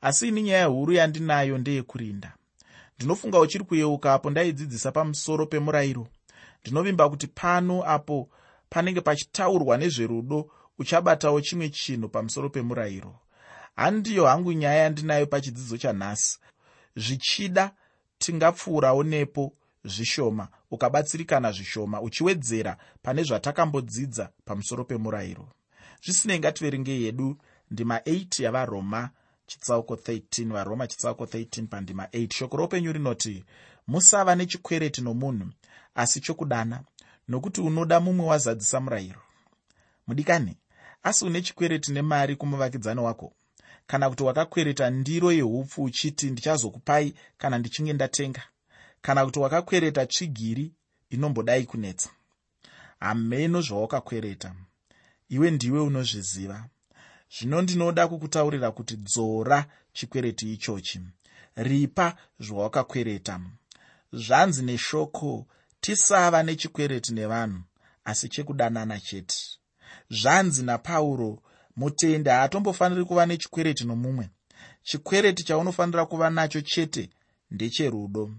Asi 0.00 0.28
ini 0.28 0.42
nyaya 0.42 0.66
huru 0.66 0.92
yandinayo 0.92 1.58
ndeyekurinda 1.58 2.34
ndinofunga 2.96 3.40
uchiri 3.40 3.64
kuyeuka 3.64 4.14
apo 4.14 4.30
ndaidzidzisa 4.30 4.92
pamusoro 4.92 5.46
pemurayiro. 5.46 6.08
Ndinovimba 6.62 7.08
kuti 7.08 7.26
pano 7.26 7.82
apo 7.90 8.28
panenge 8.70 9.00
pachitaurwa 9.00 9.76
nezverudo 9.76 10.50
uchabatawo 10.78 11.40
chimwe 11.40 11.68
chinhu 11.68 12.08
pamusoro 12.08 12.50
pemurayiro. 12.50 13.14
Handiyo 13.76 14.26
hangu 14.26 14.52
nyaya 14.52 14.82
yandinayo 14.82 15.26
pachidzidzo 15.26 15.76
chanhasi. 15.78 16.38
Zvichida 16.96 17.74
tingapfuurawo 18.18 19.02
nepo 19.02 19.52
zvishoma 19.84 20.48
ukabatsirikana 20.70 21.52
zvishoma 21.52 22.00
uchiwedzera 22.00 22.76
pane 23.02 23.22
zvatakambodzidza 23.22 24.30
pamusoro 24.44 24.84
pemurayiro. 24.84 25.48
Zvisinei 26.02 26.38
ngativerengei 26.38 27.02
yedu 27.02 27.36
ndima 27.70 27.98
8 27.98 28.42
yavaroma 28.42 29.10
chitsauko 29.46 29.94
13 29.94 30.52
varoma 30.52 30.86
chitsauko 30.86 31.24
13 31.24 31.66
pandima 31.66 32.04
8 32.04 32.34
shoko 32.34 32.56
roupenyu 32.56 32.92
rinoti 32.92 33.44
musava 33.86 34.34
nechikwereti 34.34 35.00
nomunhu 35.00 35.46
asi 35.94 36.20
chokudana 36.20 36.84
nokuti 37.28 37.60
unoda 37.60 38.00
mumwe 38.00 38.26
wazadzisa 38.26 38.80
murayiro 38.80 39.22
mudikani 40.06 40.56
asi 41.02 41.24
une 41.24 41.42
chikwereti 41.42 41.92
nemari 41.92 42.36
kumuvakidzani 42.36 43.00
wako. 43.00 43.32
Kana 43.86 44.10
kuti 44.10 44.22
wakakwereta 44.22 44.90
ndiro 44.90 45.32
yeupfu 45.32 45.82
uchiti 45.82 46.30
ndichazokupai 46.30 47.14
kana 47.38 47.58
ndichinge 47.58 47.92
ndatenga. 47.92 48.42
Kana 49.00 49.24
kuti 49.24 49.38
wakakwereta 49.38 50.06
tsvigiri 50.06 50.72
inombodai 51.10 51.64
kunetsa. 51.64 52.10
Hameno 53.00 53.60
zvawakakwereta. 53.60 54.54
Iwe 55.28 55.50
ndiwe 55.50 55.80
unozviziva. 55.80 56.66
Zvino 57.38 57.62
ndinoda 57.62 58.08
kukutaurira 58.08 58.70
kuti 58.70 58.96
dzora 58.96 59.66
chikwereti 59.92 60.52
ichochi. 60.52 61.00
Ripa 61.56 62.16
zvawakakwereta. 62.40 63.40
Zvanzi 64.12 64.62
neshoko 64.62 65.46
tisava 65.80 66.42
nechikwereti 66.42 67.12
nevanhu 67.14 67.60
asi 68.04 68.28
chekudanana 68.28 69.00
chete. 69.00 69.36
Zvanzi 70.10 70.62
napauro 70.62 71.42
mutendi 71.76 72.30
haatombofaniri 72.30 73.04
kuva 73.04 73.26
nechikwereti 73.26 73.84
nomumwe. 73.84 74.28
Chikwereti 74.82 75.42
chaunofanira 75.44 76.06
kuva 76.06 76.30
nacho 76.30 76.60
chete 76.60 77.10
ndecherudo. 77.50 78.30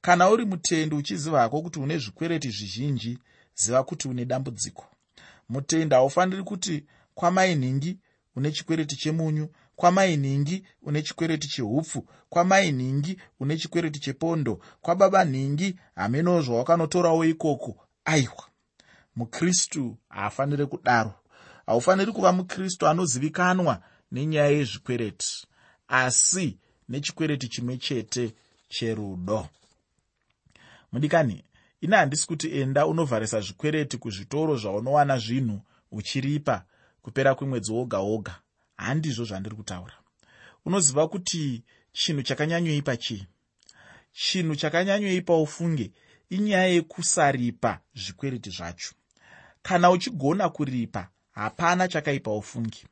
Kana 0.00 0.30
uri 0.30 0.44
mutendi 0.44 0.94
uchiziva 0.94 1.40
hako 1.40 1.62
kuti 1.62 1.78
une 1.78 1.98
zvikwereti 1.98 2.50
zvizhinji 2.50 3.18
ziva 3.54 3.84
kuti 3.84 4.08
une 4.08 4.24
dambudziko. 4.24 4.86
Mutendi 5.48 5.94
haufaniri 5.94 6.42
kuti 6.42 6.84
kwamainhingi 7.14 7.98
une 8.36 8.52
chikwereti 8.52 8.96
chemunyu 8.96 9.48
kwamainhingi 9.76 10.64
une 10.82 11.02
chikwereti 11.02 11.48
cheupfu 11.48 12.06
kwamainhingi 12.30 13.18
une 13.40 13.56
chikwereti 13.56 14.00
chepondo. 14.00 14.60
Kwababa 14.80 15.24
nhingi 15.24 15.78
hamenowo 15.94 16.42
zvawakanotorawo 16.42 17.24
ikoko. 17.24 17.86
Aiwa 18.04 18.44
mukristu 19.16 19.96
haafaniri 20.08 20.66
kudaro. 20.66 21.14
Haufaniri 21.66 22.12
kuva 22.12 22.32
mukristu 22.32 22.86
anozivikanwa 22.86 23.82
nenyaya 24.12 24.48
yezvikwereti 24.48 25.46
asi 25.88 26.58
nechikwereti 26.88 27.48
chimwe 27.48 27.76
chete 27.76 28.34
cherudo. 28.68 29.48
Mudikani 30.92 31.44
ine 31.80 31.96
handisi 31.96 32.26
kuti 32.26 32.60
enda 32.60 32.86
unovharisa 32.86 33.40
zvikwereti 33.40 33.98
kuzvitoro 33.98 34.56
zvaunowana 34.56 35.18
zvinhu 35.18 35.60
uchiripa 35.92 36.64
kupera 37.02 37.34
kwemwedzi 37.34 37.72
woga 37.72 37.98
woga 37.98 38.34
handizvo 38.76 39.24
zvandiri 39.24 39.56
kutaura. 39.56 39.94
Unoziva 40.64 41.08
kuti 41.08 41.64
chinhu 41.92 42.22
chakanyanyoipa 42.22 42.96
chii? 42.96 43.26
Chinhu 44.12 44.56
chakanyanyoipa 44.56 45.36
ufunge 45.36 45.92
inyaya 46.30 46.66
yekusaripa 46.66 47.80
zvikwereti 47.94 48.50
zvacho. 48.50 48.94
Kana 49.62 49.90
uchigona 49.90 50.48
kuripa 50.48 51.08
hapana 51.30 51.88
chakaipa 51.88 52.30
ufungi. 52.36 52.86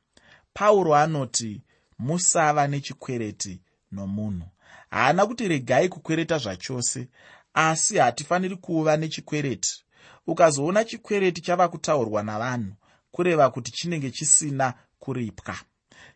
Pauro 0.55 0.95
anoti 0.95 1.63
musava 1.99 2.67
nechikwereti 2.67 3.61
nomunhu. 3.93 4.49
Haana 4.91 5.27
kuti 5.27 5.49
regai 5.49 5.89
kukwereta 5.89 6.39
zvachose 6.39 7.09
asi 7.55 7.99
hatifaniri 7.99 8.57
kuva 8.57 8.97
nechikwereti. 8.97 9.85
Ukazoona 10.27 10.85
chikwereti 10.85 11.41
chava 11.41 11.69
kutaurwa 11.69 12.23
navanhu 12.23 12.73
kureva 13.11 13.51
kuti 13.51 13.73
chinenge 13.73 14.11
chisina 14.11 14.75
kuripwa 14.99 15.57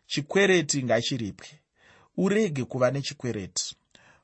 chikwereti 0.09 0.83
ngachiripwe. 0.83 1.47
Urege 2.17 2.63
kuva 2.65 2.91
nechikwereti. 2.91 3.75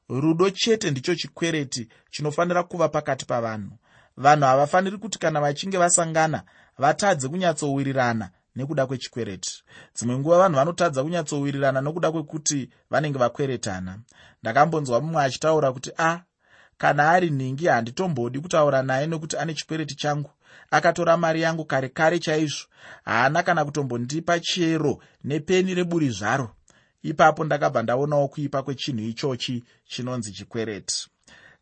Rudo 0.10 0.50
chete 0.50 0.92
ndicho 0.92 1.16
chikwereti 1.16 1.88
chinofanira 2.12 2.64
kuva 2.64 2.90
pakati 2.90 3.26
pavanhu. 3.26 3.78
Vanhu 4.18 4.46
havafaniri 4.46 4.98
kuti 4.98 5.20
kana 5.20 5.42
vachinge 5.42 5.78
vasangana 5.78 6.44
vatadze 6.78 7.28
kunyatsowirirana 7.30 8.30
nekuda 8.56 8.88
kwechikwereti. 8.88 9.64
Dzimwe 9.96 10.18
nguva 10.18 10.38
vanhu 10.38 10.56
vanotadza 10.56 11.04
kunyatsowirirana 11.04 11.82
nokuda 11.82 12.12
kwekuti 12.12 12.70
vanenge 12.90 13.20
vakweretana. 13.20 14.00
Ndakambonzwa 14.42 15.02
mumwe 15.02 15.24
achitaura 15.24 15.72
kuti 15.72 15.92
a 15.98 16.10
ah, 16.10 16.24
kana 16.78 17.10
ari 17.10 17.30
nhingi 17.30 17.66
handitombodi 17.68 18.40
kutaura 18.40 18.84
naye 18.84 19.08
nokuti 19.08 19.38
ane 19.38 19.54
chikwereti 19.54 19.96
changu. 19.96 20.30
Akatora 20.72 21.18
mari 21.18 21.42
yangu 21.42 21.66
kare 21.66 21.90
kare 21.90 22.20
chaizvo. 22.20 22.68
Haana 23.06 23.44
kana 23.44 23.66
kutombondipa 23.66 24.40
chero 24.40 25.00
nepeni 25.24 25.76
reburi 25.76 26.10
zvaro. 26.10 26.52
Ipapo 27.04 27.44
ndakabva 27.44 27.84
ndaonawo 27.84 28.28
kuipa 28.28 28.64
kwechinhu 28.64 29.06
ichochi 29.06 29.64
chinonzi 29.88 30.32
chikwereti 30.32 31.08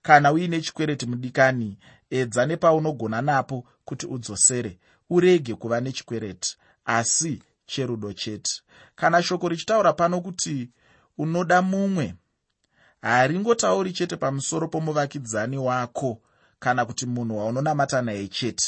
kana 0.02 0.32
uine 0.32 0.62
chikwereti 0.62 1.06
mudikani 1.06 1.78
edza 2.10 2.46
nepaunogona 2.46 3.22
napo 3.22 3.66
kuti 3.86 4.06
udzosere. 4.06 4.80
Urege 5.10 5.56
kuva 5.56 5.82
nechikwereti 5.82 6.58
asi 6.86 7.44
cherudo 7.66 8.14
chete. 8.14 8.62
Kana 8.96 9.24
shoko 9.24 9.50
richitaura 9.50 9.94
pano 9.94 10.22
kuti 10.22 10.70
unoda 11.18 11.62
mumwe 11.62 12.16
haringotauri 13.04 13.94
chete 13.94 14.16
pamusoro 14.16 14.68
pomuvakidzani 14.68 15.58
wako 15.58 16.22
kana 16.60 16.86
kuti 16.86 17.06
munhu 17.06 17.38
waunonamata 17.38 18.02
naye 18.02 18.28
chete. 18.28 18.66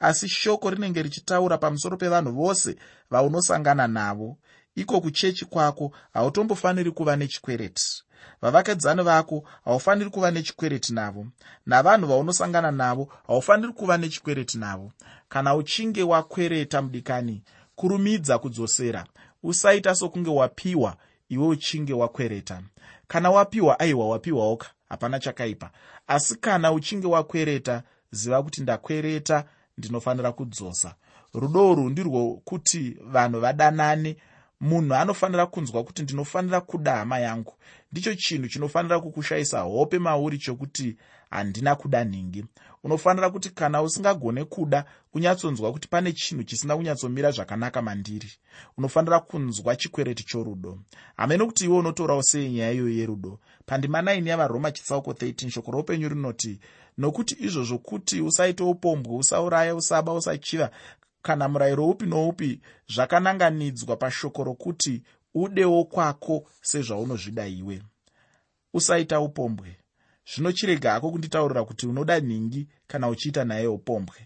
Asi 0.00 0.28
shoko 0.28 0.70
rinenge 0.70 1.02
richitaura 1.02 1.58
pamusoro 1.58 1.96
pevanhu 1.96 2.32
vose 2.32 2.76
vaunosangana 3.10 3.86
navo. 3.88 4.36
Iko 4.74 5.00
kuchechi 5.00 5.44
kwako 5.44 5.92
hautombofaniri 6.12 6.90
kuva 6.90 7.16
nechikwereti. 7.16 8.02
Vavakidzani 8.42 9.02
vako 9.02 9.44
haufaniri 9.64 10.10
kuva 10.10 10.30
nechikwereti 10.30 10.92
navo. 10.94 11.26
Navanhu 11.66 12.06
vaunosangana 12.06 12.70
navo 12.70 13.12
haufaniri 13.26 13.72
kuva 13.72 13.98
nechikwereti 13.98 14.58
navo. 14.58 14.92
Kana 15.28 15.54
uchinge 15.54 16.02
wakwereta 16.02 16.82
mudikani 16.82 17.42
kurumidza 17.76 18.38
kudzosera. 18.38 19.06
Usaita 19.42 19.94
sokunge 19.94 20.30
wapiwa 20.30 20.96
iwe 21.28 21.46
uchinge 21.46 21.92
wakwereta. 21.92 22.62
Kana 23.06 23.30
wapiwa 23.30 23.80
aiwa 23.80 24.08
wapiwaoka 24.08 24.70
hapana 24.88 25.20
chakaipa. 25.20 25.70
Asi 26.06 26.36
kana 26.36 26.72
uchinge 26.72 27.06
wakwereta 27.06 27.82
ziva 28.10 28.42
kuti 28.42 28.62
ndakwereta 28.62 29.44
ndinofanira 29.78 30.32
kudzosa. 30.32 30.94
Rudo 31.34 31.70
urwu 31.70 31.90
ndirwokuti 31.90 32.96
vanhu 33.06 33.40
vadanane. 33.40 34.16
Munhu 34.60 34.94
anofanira 34.94 35.46
kunzwa 35.46 35.84
kuti 35.84 36.02
ndinofanira 36.02 36.60
kuda 36.60 36.96
hama 36.96 37.18
yangu. 37.18 37.54
Ndicho 37.92 38.14
chinhu 38.14 38.48
chinofanira 38.48 39.00
kukushayisa 39.00 39.60
hope 39.60 39.98
mauri 39.98 40.38
chokuti 40.38 40.96
handina 41.30 41.74
kuda 41.74 42.04
nhingi 42.04 42.44
unofanira 42.84 43.30
kuti 43.30 43.50
kana 43.50 43.82
usingagone 43.82 44.44
kuda 44.44 44.84
kunyatsonzwa 45.10 45.72
kuti 45.72 45.88
pane 45.88 46.12
chinhu 46.12 46.44
chisina 46.44 46.76
kunyatsomira 46.76 47.30
zvakanaka 47.30 47.82
mandiri. 47.82 48.30
Unofanira 48.78 49.20
kunzwa 49.20 49.76
chikwereti 49.76 50.24
chorudo. 50.24 50.78
Hamene 51.16 51.44
kuti 51.44 51.64
iwe 51.64 51.78
unotorawo 51.78 52.22
sei 52.22 52.50
nyaya 52.50 52.72
iyoyo 52.72 52.94
yerudo. 52.94 53.38
Pandima 53.66 54.02
9 54.02 54.28
yavaroma 54.28 54.72
chitsauko 54.72 55.12
13 55.12 55.50
shoko 55.50 55.70
roupenyu 55.70 56.08
rinoti 56.08 56.60
nokuti 56.98 57.36
izvozvo 57.40 57.78
kuti 57.78 58.20
usaite 58.20 58.62
upombwe 58.62 59.16
usauraya 59.16 59.74
usaba 59.74 60.12
usachiva 60.12 60.70
kana 61.22 61.48
murayiro 61.48 61.88
upi 61.88 62.06
noupi 62.06 62.60
zvakananganidzwa 62.94 63.96
pashoko 63.96 64.44
rokuti 64.44 65.02
udewo 65.34 65.84
kwako 65.84 66.46
sezvaunozvida 66.60 67.46
iwe 67.46 67.82
usaita 68.74 69.20
upombwe 69.20 69.76
zvino 70.30 70.52
chirega 70.52 70.92
hako 70.92 71.10
kunditaurira 71.10 71.64
kuti 71.64 71.86
unoda 71.86 72.20
nhingi 72.20 72.68
kana 72.86 73.08
uchiita 73.08 73.44
naye 73.44 73.66
upombwe. 73.66 74.16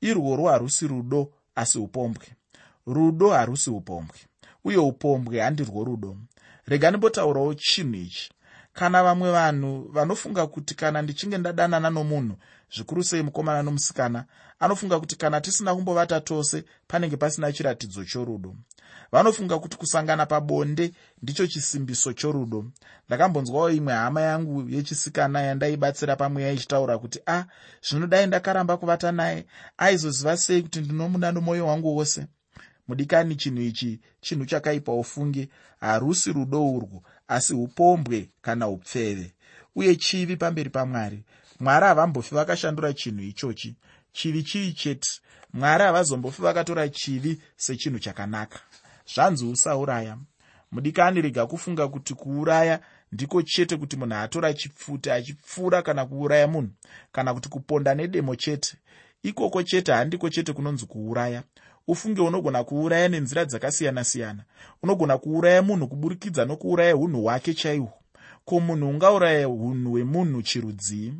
Irworwo 0.00 0.48
harusi 0.48 0.86
rudo 0.88 1.32
asi 1.54 1.78
upombwe. 1.78 2.26
Rudo 2.86 3.28
harusi 3.30 3.70
upombwe 3.70 4.18
uye 4.64 4.76
upombwe 4.76 5.40
handirwo 5.40 5.84
rudo. 5.84 6.16
Rega 6.66 6.90
ndimbotaurawo 6.90 7.54
chinhu 7.54 7.94
ichi. 7.94 8.30
Kana 8.72 9.02
vamwe 9.02 9.32
vanhu 9.32 9.88
vanofunga 9.92 10.46
kuti 10.46 10.74
kana 10.74 11.02
ndichinge 11.02 11.38
ndadanana 11.38 11.90
nomunhu 11.90 12.36
zvikuru 12.74 13.04
sei 13.04 13.22
mukomana 13.22 13.62
nomusikana 13.62 14.24
anofunga 14.60 15.00
kuti 15.00 15.16
kana 15.16 15.40
tisina 15.40 15.74
kumbovata 15.74 16.20
tose 16.20 16.64
panenge 16.88 17.16
pasina 17.16 17.52
chiratidzo 17.52 18.04
chorudo. 18.04 18.56
Vanofunga 19.12 19.58
kuti 19.58 19.76
kusangana 19.76 20.26
pabonde 20.26 20.92
ndicho 21.22 21.46
chisimbiso 21.46 22.12
chorudo. 22.12 22.64
Ndakambonzwawo 23.08 23.70
imwe 23.70 23.92
hama 23.92 24.20
yangu 24.20 24.68
yechisikana 24.70 25.40
yandaibatsira 25.42 26.16
pamweya 26.16 26.52
ichitaura 26.52 26.98
kuti 26.98 27.18
a 27.26 27.36
ah, 27.38 27.44
zvinodai 27.88 28.26
ndakaramba 28.26 28.76
kuvata 28.76 29.12
naye 29.12 29.46
aizoziva 29.78 30.36
sei 30.36 30.62
kuti 30.62 30.80
ndinomuda 30.80 31.32
nomwoyo 31.32 31.66
wangu 31.66 31.96
wose? 31.96 32.26
Mudikani 32.88 33.36
chinhu 33.36 33.62
ichi 33.62 34.00
chinhu 34.20 34.46
chakaipa 34.46 34.92
ufunge. 34.92 35.48
Harusi 35.80 36.32
rudo 36.32 36.72
urwu 36.72 37.02
asi 37.28 37.54
upombwe 37.54 38.30
kana 38.42 38.68
upfeve 38.68 39.34
uye 39.74 39.96
chivi 39.96 40.36
pamberi 40.36 40.70
pamwari 40.70 41.24
mwari 41.60 41.86
havambofi 41.86 42.34
vakashandura 42.34 42.92
chinhu 42.92 43.22
ichochi. 43.22 43.76
Chivi 44.12 44.42
chii 44.42 44.72
chete? 44.72 45.10
Mwari 45.52 45.84
havazombofi 45.84 46.42
vakatora 46.42 46.88
chivi 46.88 47.42
sechinhu 47.56 47.98
chakanaka. 47.98 48.60
Zvanzi 49.14 49.44
usauraya. 49.46 50.18
Mudikani 50.72 51.22
rega 51.22 51.46
kufunga 51.46 51.88
kuti 51.88 52.14
kuuraya 52.14 52.80
ndiko 53.12 53.42
chete 53.42 53.76
kuti 53.76 53.96
munhu 53.96 54.14
atora 54.14 54.54
chipfuta 54.54 55.14
achipfuura 55.14 55.82
kana 55.82 56.06
kuuraya 56.06 56.48
munhu 56.48 56.70
kana 57.12 57.34
kuti 57.34 57.48
kuponda 57.48 57.94
nedemo 57.94 58.36
chete. 58.36 58.76
Ikoko 59.22 59.62
chete 59.62 59.92
handiko 59.92 60.28
chete 60.30 60.52
kunonzi 60.52 60.86
kuuraya. 60.86 61.42
Ufunge 61.88 62.20
unogona 62.22 62.64
kuuraya 62.64 63.08
nenzira 63.08 63.44
dzakasiyana-siyana. 63.44 64.44
Unogona 64.82 65.18
kuuraya 65.18 65.62
munhu 65.62 65.88
kuburikidza 65.88 66.44
nokuuraya 66.44 66.96
unhu 66.96 67.22
hwake 67.22 67.54
chaihwo 67.54 67.92
ko 68.44 68.60
munhu 68.60 68.88
ungauraya 68.88 69.48
unhu 69.48 69.90
hwemunhu 69.90 70.42
chirudzii 70.42 71.14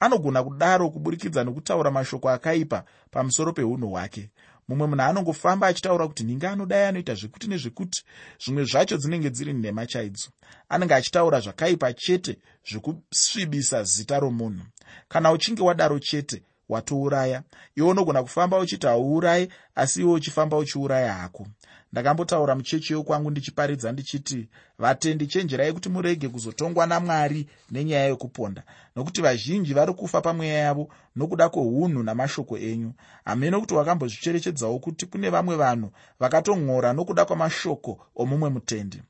anogona 0.00 0.42
kudaro 0.42 0.90
kuburikidza 0.90 1.44
nokutaura 1.44 1.90
mashoko 1.90 2.30
akaipa 2.30 2.84
pamusoro 3.10 3.52
peunhu 3.52 3.88
hwake. 3.90 4.30
Mumwe 4.68 4.86
munhu 4.86 5.02
anongofamba 5.02 5.66
achitaura 5.66 6.08
kuti 6.08 6.24
nhinge 6.24 6.46
anodai 6.48 6.84
anoita 6.84 7.14
zvekuti 7.14 7.48
nezvekuti? 7.48 8.04
Zvimwe 8.44 8.64
zvacho 8.64 8.96
dzinenge 8.96 9.30
dziri 9.30 9.52
nhema 9.52 9.86
chaidzo. 9.86 10.28
Anenge 10.68 10.94
achitaura 10.94 11.40
zvakaipa 11.40 11.92
chete 11.92 12.38
zvekusvibisa 12.70 13.84
zita 13.84 14.18
romunhu. 14.20 14.64
Kana 15.08 15.32
uchinge 15.32 15.62
wadaro 15.62 15.98
chete 15.98 16.42
watouraya 16.68 17.42
iwe 17.76 17.88
unogona 17.88 18.22
kufamba 18.22 18.58
uchiti 18.58 18.86
hauurayi 18.86 19.48
asi 19.74 20.00
iwe 20.00 20.12
uchifamba 20.12 20.56
uchiuraya 20.56 21.12
hako 21.14 21.46
ndakambotaura 21.92 22.54
muchechi 22.54 22.92
yokwangu 22.92 23.30
ndichiparidza 23.30 23.92
ndichiti 23.92 24.48
vatendi 24.78 25.26
chenjerai 25.26 25.72
kuti 25.72 25.88
murege 25.88 26.28
kuzotongwa 26.28 26.86
namwari 26.86 27.48
nenyaya 27.70 28.06
yokuponda. 28.06 28.62
Nokuti 28.96 29.22
vazhinji 29.22 29.74
vari 29.74 29.92
kufa 29.94 30.20
pamweya 30.20 30.54
yavo 30.58 30.88
nokuda 31.16 31.48
kweunhu 31.48 32.02
namashoko 32.02 32.58
enyu. 32.58 32.92
Hamene 33.24 33.60
kuti 33.60 33.74
wakambozvicherechedzawo 33.74 34.78
kuti 34.78 35.06
kune 35.06 35.30
vamwe 35.30 35.56
vanhu 35.56 35.92
vakatong'ora 36.20 36.92
nokuda 36.92 37.24
kwamashoko 37.24 38.06
omumwe 38.16 38.50
mutendi. 38.50 39.02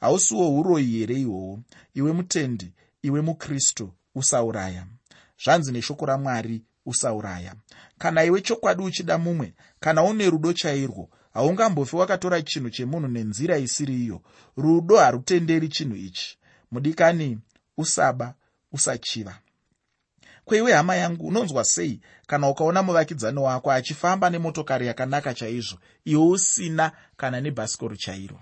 Hausiwo 0.00 0.58
uroyi 0.60 0.98
here 0.98 1.14
ihwohwo 1.20 1.58
iwe 1.94 2.12
mutendi 2.12 2.72
iwe 3.02 3.20
mukristu 3.20 3.92
usauraya. 4.14 4.86
Zvanzi 5.44 5.72
neshoko 5.72 6.06
ramwari 6.06 6.62
usauraya. 6.86 7.54
Kana 7.98 8.24
iwe 8.24 8.40
chokwadi 8.40 8.82
uchida 8.82 9.18
mumwe 9.18 9.54
kana 9.80 10.02
une 10.02 10.30
rudo 10.30 10.52
chairwo 10.52 11.08
haungambofi 11.34 11.96
wakatora 11.96 12.42
chinhu 12.42 12.70
chemunhu 12.70 13.08
nenzira 13.08 13.58
isiri 13.58 14.04
iyo. 14.04 14.20
Rudo 14.56 14.96
harutenderi 14.96 15.68
chinhu 15.68 15.96
ichi. 15.96 16.38
Mudikani 16.70 17.38
usaba 17.76 18.34
usachiva. 18.72 19.38
Kweiwe 20.44 20.72
hama 20.72 20.96
yangu 20.96 21.26
unonzwa 21.26 21.64
sei? 21.64 22.00
Kana 22.26 22.48
ukaona 22.48 22.82
muvakidzani 22.82 23.38
wako 23.38 23.72
achifamba 23.72 24.30
nemotokari 24.30 24.86
yakanaka 24.86 25.34
chaizvo 25.34 25.78
iwe 26.04 26.24
usina 26.24 26.92
kana 27.16 27.40
nebhasikoro 27.40 27.96
chairo. 27.96 28.40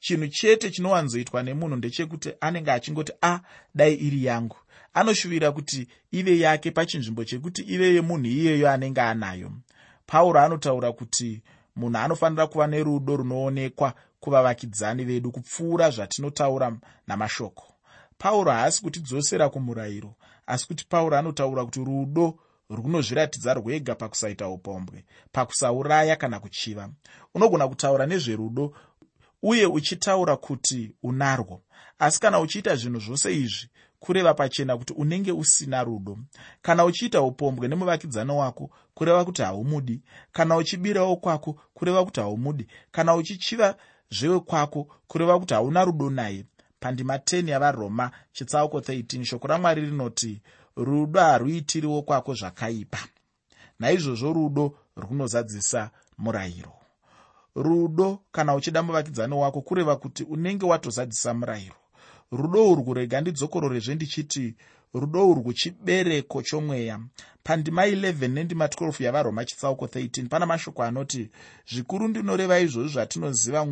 Chinhu 0.00 0.28
chete 0.28 0.70
chinowanzoitwa 0.70 1.42
nemunhu 1.42 1.76
ndechekuti 1.76 2.32
anenge 2.40 2.70
achingoti 2.70 3.12
a 3.20 3.32
ah, 3.32 3.40
dai 3.74 3.94
iri 3.94 4.24
yangu. 4.24 4.56
Anoshuvira 4.94 5.52
kuti 5.52 5.88
ive 6.12 6.38
yake 6.38 6.70
pachinzvimbo 6.70 7.24
chekuti 7.24 7.62
ive 7.62 7.94
yemunhu 7.94 8.26
iyeyo 8.26 8.70
anenge 8.70 9.00
anayo. 9.00 9.52
Pauro 10.06 10.40
anotaura 10.40 10.92
kuti 10.92 11.42
munhu 11.76 11.98
anofanira 11.98 12.46
kuva 12.46 12.66
nerudo 12.66 13.16
runoonekwa 13.16 13.94
kuvavakidzani 14.20 15.04
vedu 15.04 15.32
kupfuura 15.32 15.90
zvatinotaura 15.90 16.76
namashoko. 17.06 17.64
Pauro 18.18 18.52
haasi 18.52 18.82
kutidzosera 18.82 19.48
kumurayiro 19.48 20.14
asi 20.46 20.66
kuti 20.66 20.84
pauro 20.88 21.16
anotaura 21.16 21.64
kuti 21.64 21.84
rudo 21.84 22.38
runozviratidza 22.70 23.54
rwega 23.54 23.94
pakusaita 23.94 24.48
upombwe 24.48 25.04
pakusauraya 25.32 26.16
kana 26.16 26.40
kuchiva. 26.40 26.88
Unogona 27.34 27.68
kutaura 27.68 28.06
nezverudo 28.06 28.72
uye 29.42 29.66
uchitaura 29.66 30.36
kuti 30.36 30.94
unarwo 31.02 31.62
asi 31.98 32.20
kana 32.20 32.40
uchiita 32.40 32.76
zvinhu 32.76 33.00
zvose 33.00 33.36
izvi 33.36 33.68
kureva 34.04 34.34
pachena 34.34 34.76
kuti 34.76 34.92
unenge 34.92 35.32
usina 35.32 35.84
rudo. 35.84 36.18
Kana 36.62 36.84
uchiita 36.84 37.22
upombwe 37.22 37.68
nemuvakidzani 37.68 38.32
wako 38.32 38.70
kureva 38.94 39.24
kuti 39.24 39.42
haumudi. 39.42 40.02
Kana 40.32 40.56
uchibirawo 40.56 41.16
kwako 41.16 41.56
kureva 41.74 42.04
kuti 42.04 42.20
haumudi. 42.20 42.66
Kana 42.90 43.14
uchichiva 43.14 43.76
zvewekwako 44.10 44.88
kureva 45.06 45.38
kuti 45.38 45.54
hauna 45.54 45.84
rudo 45.84 46.10
naye. 46.10 46.44
Pandima 46.80 47.16
10 47.16 47.50
yavaroma 47.50 48.10
chitsauko 48.32 48.78
13 48.78 49.24
shoko 49.24 49.46
ramwari 49.46 49.82
rinoti 49.82 50.42
rudo 50.76 51.20
haruitiriwo 51.20 52.02
kwako 52.02 52.34
zvakaipa. 52.34 52.98
Naizvozvo 53.78 54.32
rudo 54.32 54.78
runozadzisa 54.96 55.90
murayiro. 56.18 56.72
Rudo 57.54 58.18
kana 58.32 58.54
uchida 58.54 58.82
muvakidzani 58.82 59.34
wako 59.34 59.60
kureva 59.60 59.96
kuti 59.96 60.24
unenge 60.24 60.66
watozadzisa 60.66 61.34
murayiro 61.34 61.74
rudo 62.36 62.70
urwu 62.72 62.94
rega 62.94 63.20
ndidzokororezve 63.20 63.94
ndichiti 63.94 64.54
rudo 64.94 65.30
urwu 65.30 65.52
chibereko 65.52 66.42
chomweya. 66.42 67.00
Pandima 67.44 67.86
11 67.86 68.28
nendima 68.28 68.66
12 68.66 69.04
yavaroma 69.04 69.44
chitsauko 69.44 69.86
13 69.86 70.28
pana 70.28 70.46
mashoko 70.46 70.82
anoti 70.82 71.30
zvikuru 71.72 72.08
ndinoreva 72.08 72.58
izvozvi 72.58 72.92
zvatinoziva 72.92 73.66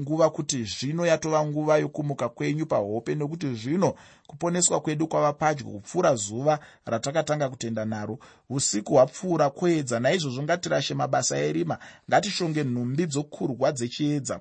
nguva 0.00 0.30
kuti 0.30 0.64
zvino 0.64 1.06
yatova 1.06 1.44
nguva 1.46 1.78
yokumuka 1.78 2.28
kwenyu 2.28 2.66
pahope 2.66 3.14
nokuti 3.14 3.54
zvino 3.54 3.94
kuponeswa 4.26 4.80
kwedu 4.80 5.08
kwava 5.08 5.32
padyo 5.32 5.66
kupfuura 5.66 6.14
zuva 6.14 6.58
ratakatanga 6.86 7.48
kutenda 7.48 7.84
naro. 7.84 8.18
Usiku 8.50 8.94
hwapfuura 8.94 9.50
kuedza 9.50 10.00
naizvozvo 10.00 10.42
ngatirashe 10.42 10.94
mabasa 10.94 11.38
erima 11.38 11.78
ngatishonge 12.10 12.64
nhumbi 12.64 13.06
dzokurwa 13.06 13.72
dzechiedza 13.72 14.40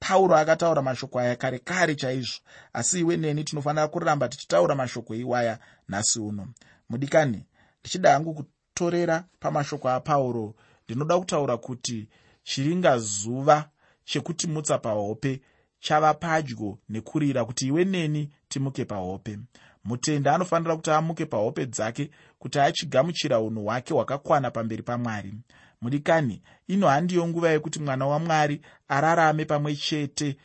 pauro 0.00 0.36
akataura 0.36 0.82
mashoko 0.82 1.18
aya 1.20 1.36
kare 1.36 1.58
kare 1.58 1.94
chaizvo. 1.94 2.40
Asi 2.72 3.00
iwe 3.00 3.16
neni 3.16 3.44
tinofanira 3.44 3.88
kuramba 3.88 4.28
tichitaura 4.28 4.74
mashoko 4.74 5.14
iwaya 5.14 5.58
nhasi 5.88 6.20
uno. 6.20 6.48
Mudikani 6.88 7.46
ndichida 7.80 8.12
hangu 8.12 8.34
kutorera 8.34 9.24
pamashoko 9.40 9.88
apauro. 9.88 10.54
Ndinoda 10.84 11.18
kutaura 11.18 11.56
kuti 11.56 12.08
chiringazuva 12.42 13.68
chekutimutsa 14.04 14.78
pahope 14.78 15.40
chava 15.80 16.14
padyo 16.14 16.78
nekurira 16.88 17.44
kuti 17.44 17.66
iwe 17.66 17.84
neni 17.84 18.30
timuke 18.48 18.84
pahope. 18.84 19.38
Mutende 19.84 20.30
anofanira 20.30 20.76
kuti 20.76 20.90
amuke 20.90 21.26
pahope 21.26 21.66
dzake 21.66 22.10
kuti 22.38 22.58
achigamuchira 22.60 23.40
unhu 23.40 23.64
hwake 23.64 23.94
hwakakwana 23.94 24.50
pamberi 24.50 24.82
pamwari 24.82 25.34
mudikani. 25.80 26.42
Ino 26.66 26.88
handiyo 26.88 27.28
nguva 27.28 27.50
yekuti 27.50 27.78
mwana 27.80 28.06
wamwari 28.06 28.60
ararame 28.88 29.44
pamwe 29.44 29.76
chete 29.76 30.36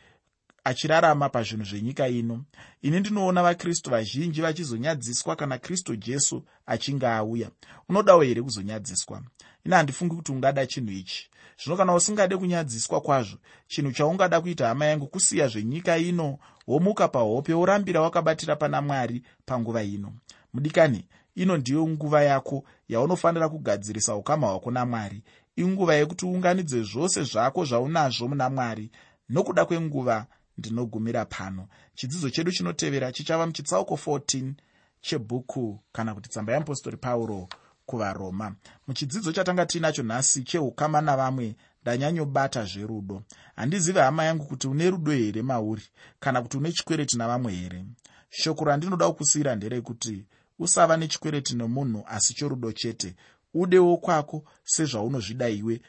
achirarama 0.64 1.28
pazvinhu 1.28 1.64
zvenyika 1.64 2.08
ino. 2.08 2.44
Ini 2.82 3.00
ndinoona 3.00 3.42
vakristu 3.42 3.90
vazhinji 3.90 4.40
vachizonyadziswa 4.42 5.36
kana 5.36 5.58
kristu 5.58 5.96
jesu 5.96 6.44
achinge 6.66 7.06
auya. 7.06 7.50
Unodawo 7.88 8.22
here 8.22 8.42
kuzonyadziswa? 8.42 9.22
Ini 9.64 9.74
handifungi 9.74 10.14
kuti 10.14 10.32
ungada 10.32 10.66
chinhu 10.66 10.92
ichi. 10.92 11.30
Zvino 11.62 11.76
kana 11.76 11.94
usingade 11.94 12.36
kunyadziswa 12.36 13.00
kwazvo 13.00 13.38
chinhu 13.66 13.92
chaungada 13.92 14.40
kuita 14.40 14.68
hama 14.68 14.86
yangu 14.86 15.06
kusiya 15.06 15.48
zvenyika 15.48 15.98
ino 15.98 16.38
womuka 16.66 17.08
pahope 17.08 17.54
worambira 17.54 18.00
wakabatira 18.00 18.56
pana 18.56 18.82
mwari 18.82 19.22
panguva 19.46 19.82
ino. 19.82 20.12
Mudikani 20.54 21.04
ino 21.34 21.56
ndiyo 21.56 21.86
nguva 21.88 22.22
yako 22.22 22.64
yaunofanira 22.88 23.48
kugadzirisa 23.48 24.14
ukama 24.16 24.46
hwako 24.46 24.70
namwari 24.70 25.22
inguva 25.56 25.94
yekuti 25.94 26.26
uunganidze 26.26 26.82
zvose 26.82 27.22
zvako 27.22 27.64
zvaunazvo 27.64 28.28
muna 28.28 28.50
mwari. 28.50 28.90
Nokuda 29.28 29.64
kwenguva 29.64 30.26
ndinogumira 30.58 31.24
pano. 31.24 31.68
Chidzidzo 31.94 32.30
chedu 32.30 32.52
chinotevera 32.52 33.12
chichava 33.12 33.46
muchitsauko 33.46 33.94
14 33.94 34.52
chebhuku 35.00 35.80
kana 35.92 36.14
kuti 36.14 36.28
tsamba 36.28 36.52
yeapostori 36.52 36.96
pauro 36.96 37.48
kuvaroma. 37.86 38.54
Muchidzidzo 38.86 39.32
chatanga 39.32 39.66
tiinacho 39.66 40.02
nhasi 40.02 40.42
cheukama 40.42 41.00
navamwe 41.00 41.56
ndanyanyobata 41.82 42.64
zverudo. 42.64 43.22
Handizive 43.56 44.00
hama 44.00 44.24
yangu 44.24 44.44
kuti 44.44 44.68
une 44.68 44.90
rudo 44.90 45.12
here 45.12 45.42
mauri 45.42 45.82
kana 46.20 46.42
kuti 46.42 46.56
une 46.56 46.72
chikwereti 46.72 47.18
navamwe 47.18 47.52
here? 47.52 47.84
Shoko 48.30 48.64
randinoda 48.64 49.06
kukusiyira 49.06 49.54
nderekuti 49.54 50.24
usava 50.58 50.96
nechikwereti 50.96 51.54
nomunhu 51.54 52.04
asi 52.06 52.34
chorudo 52.34 52.72
chete. 52.72 53.16
Udewo 53.54 53.96
kwako 53.96 54.44
sezvaunozvida 54.64 55.48
iwe 55.48 55.80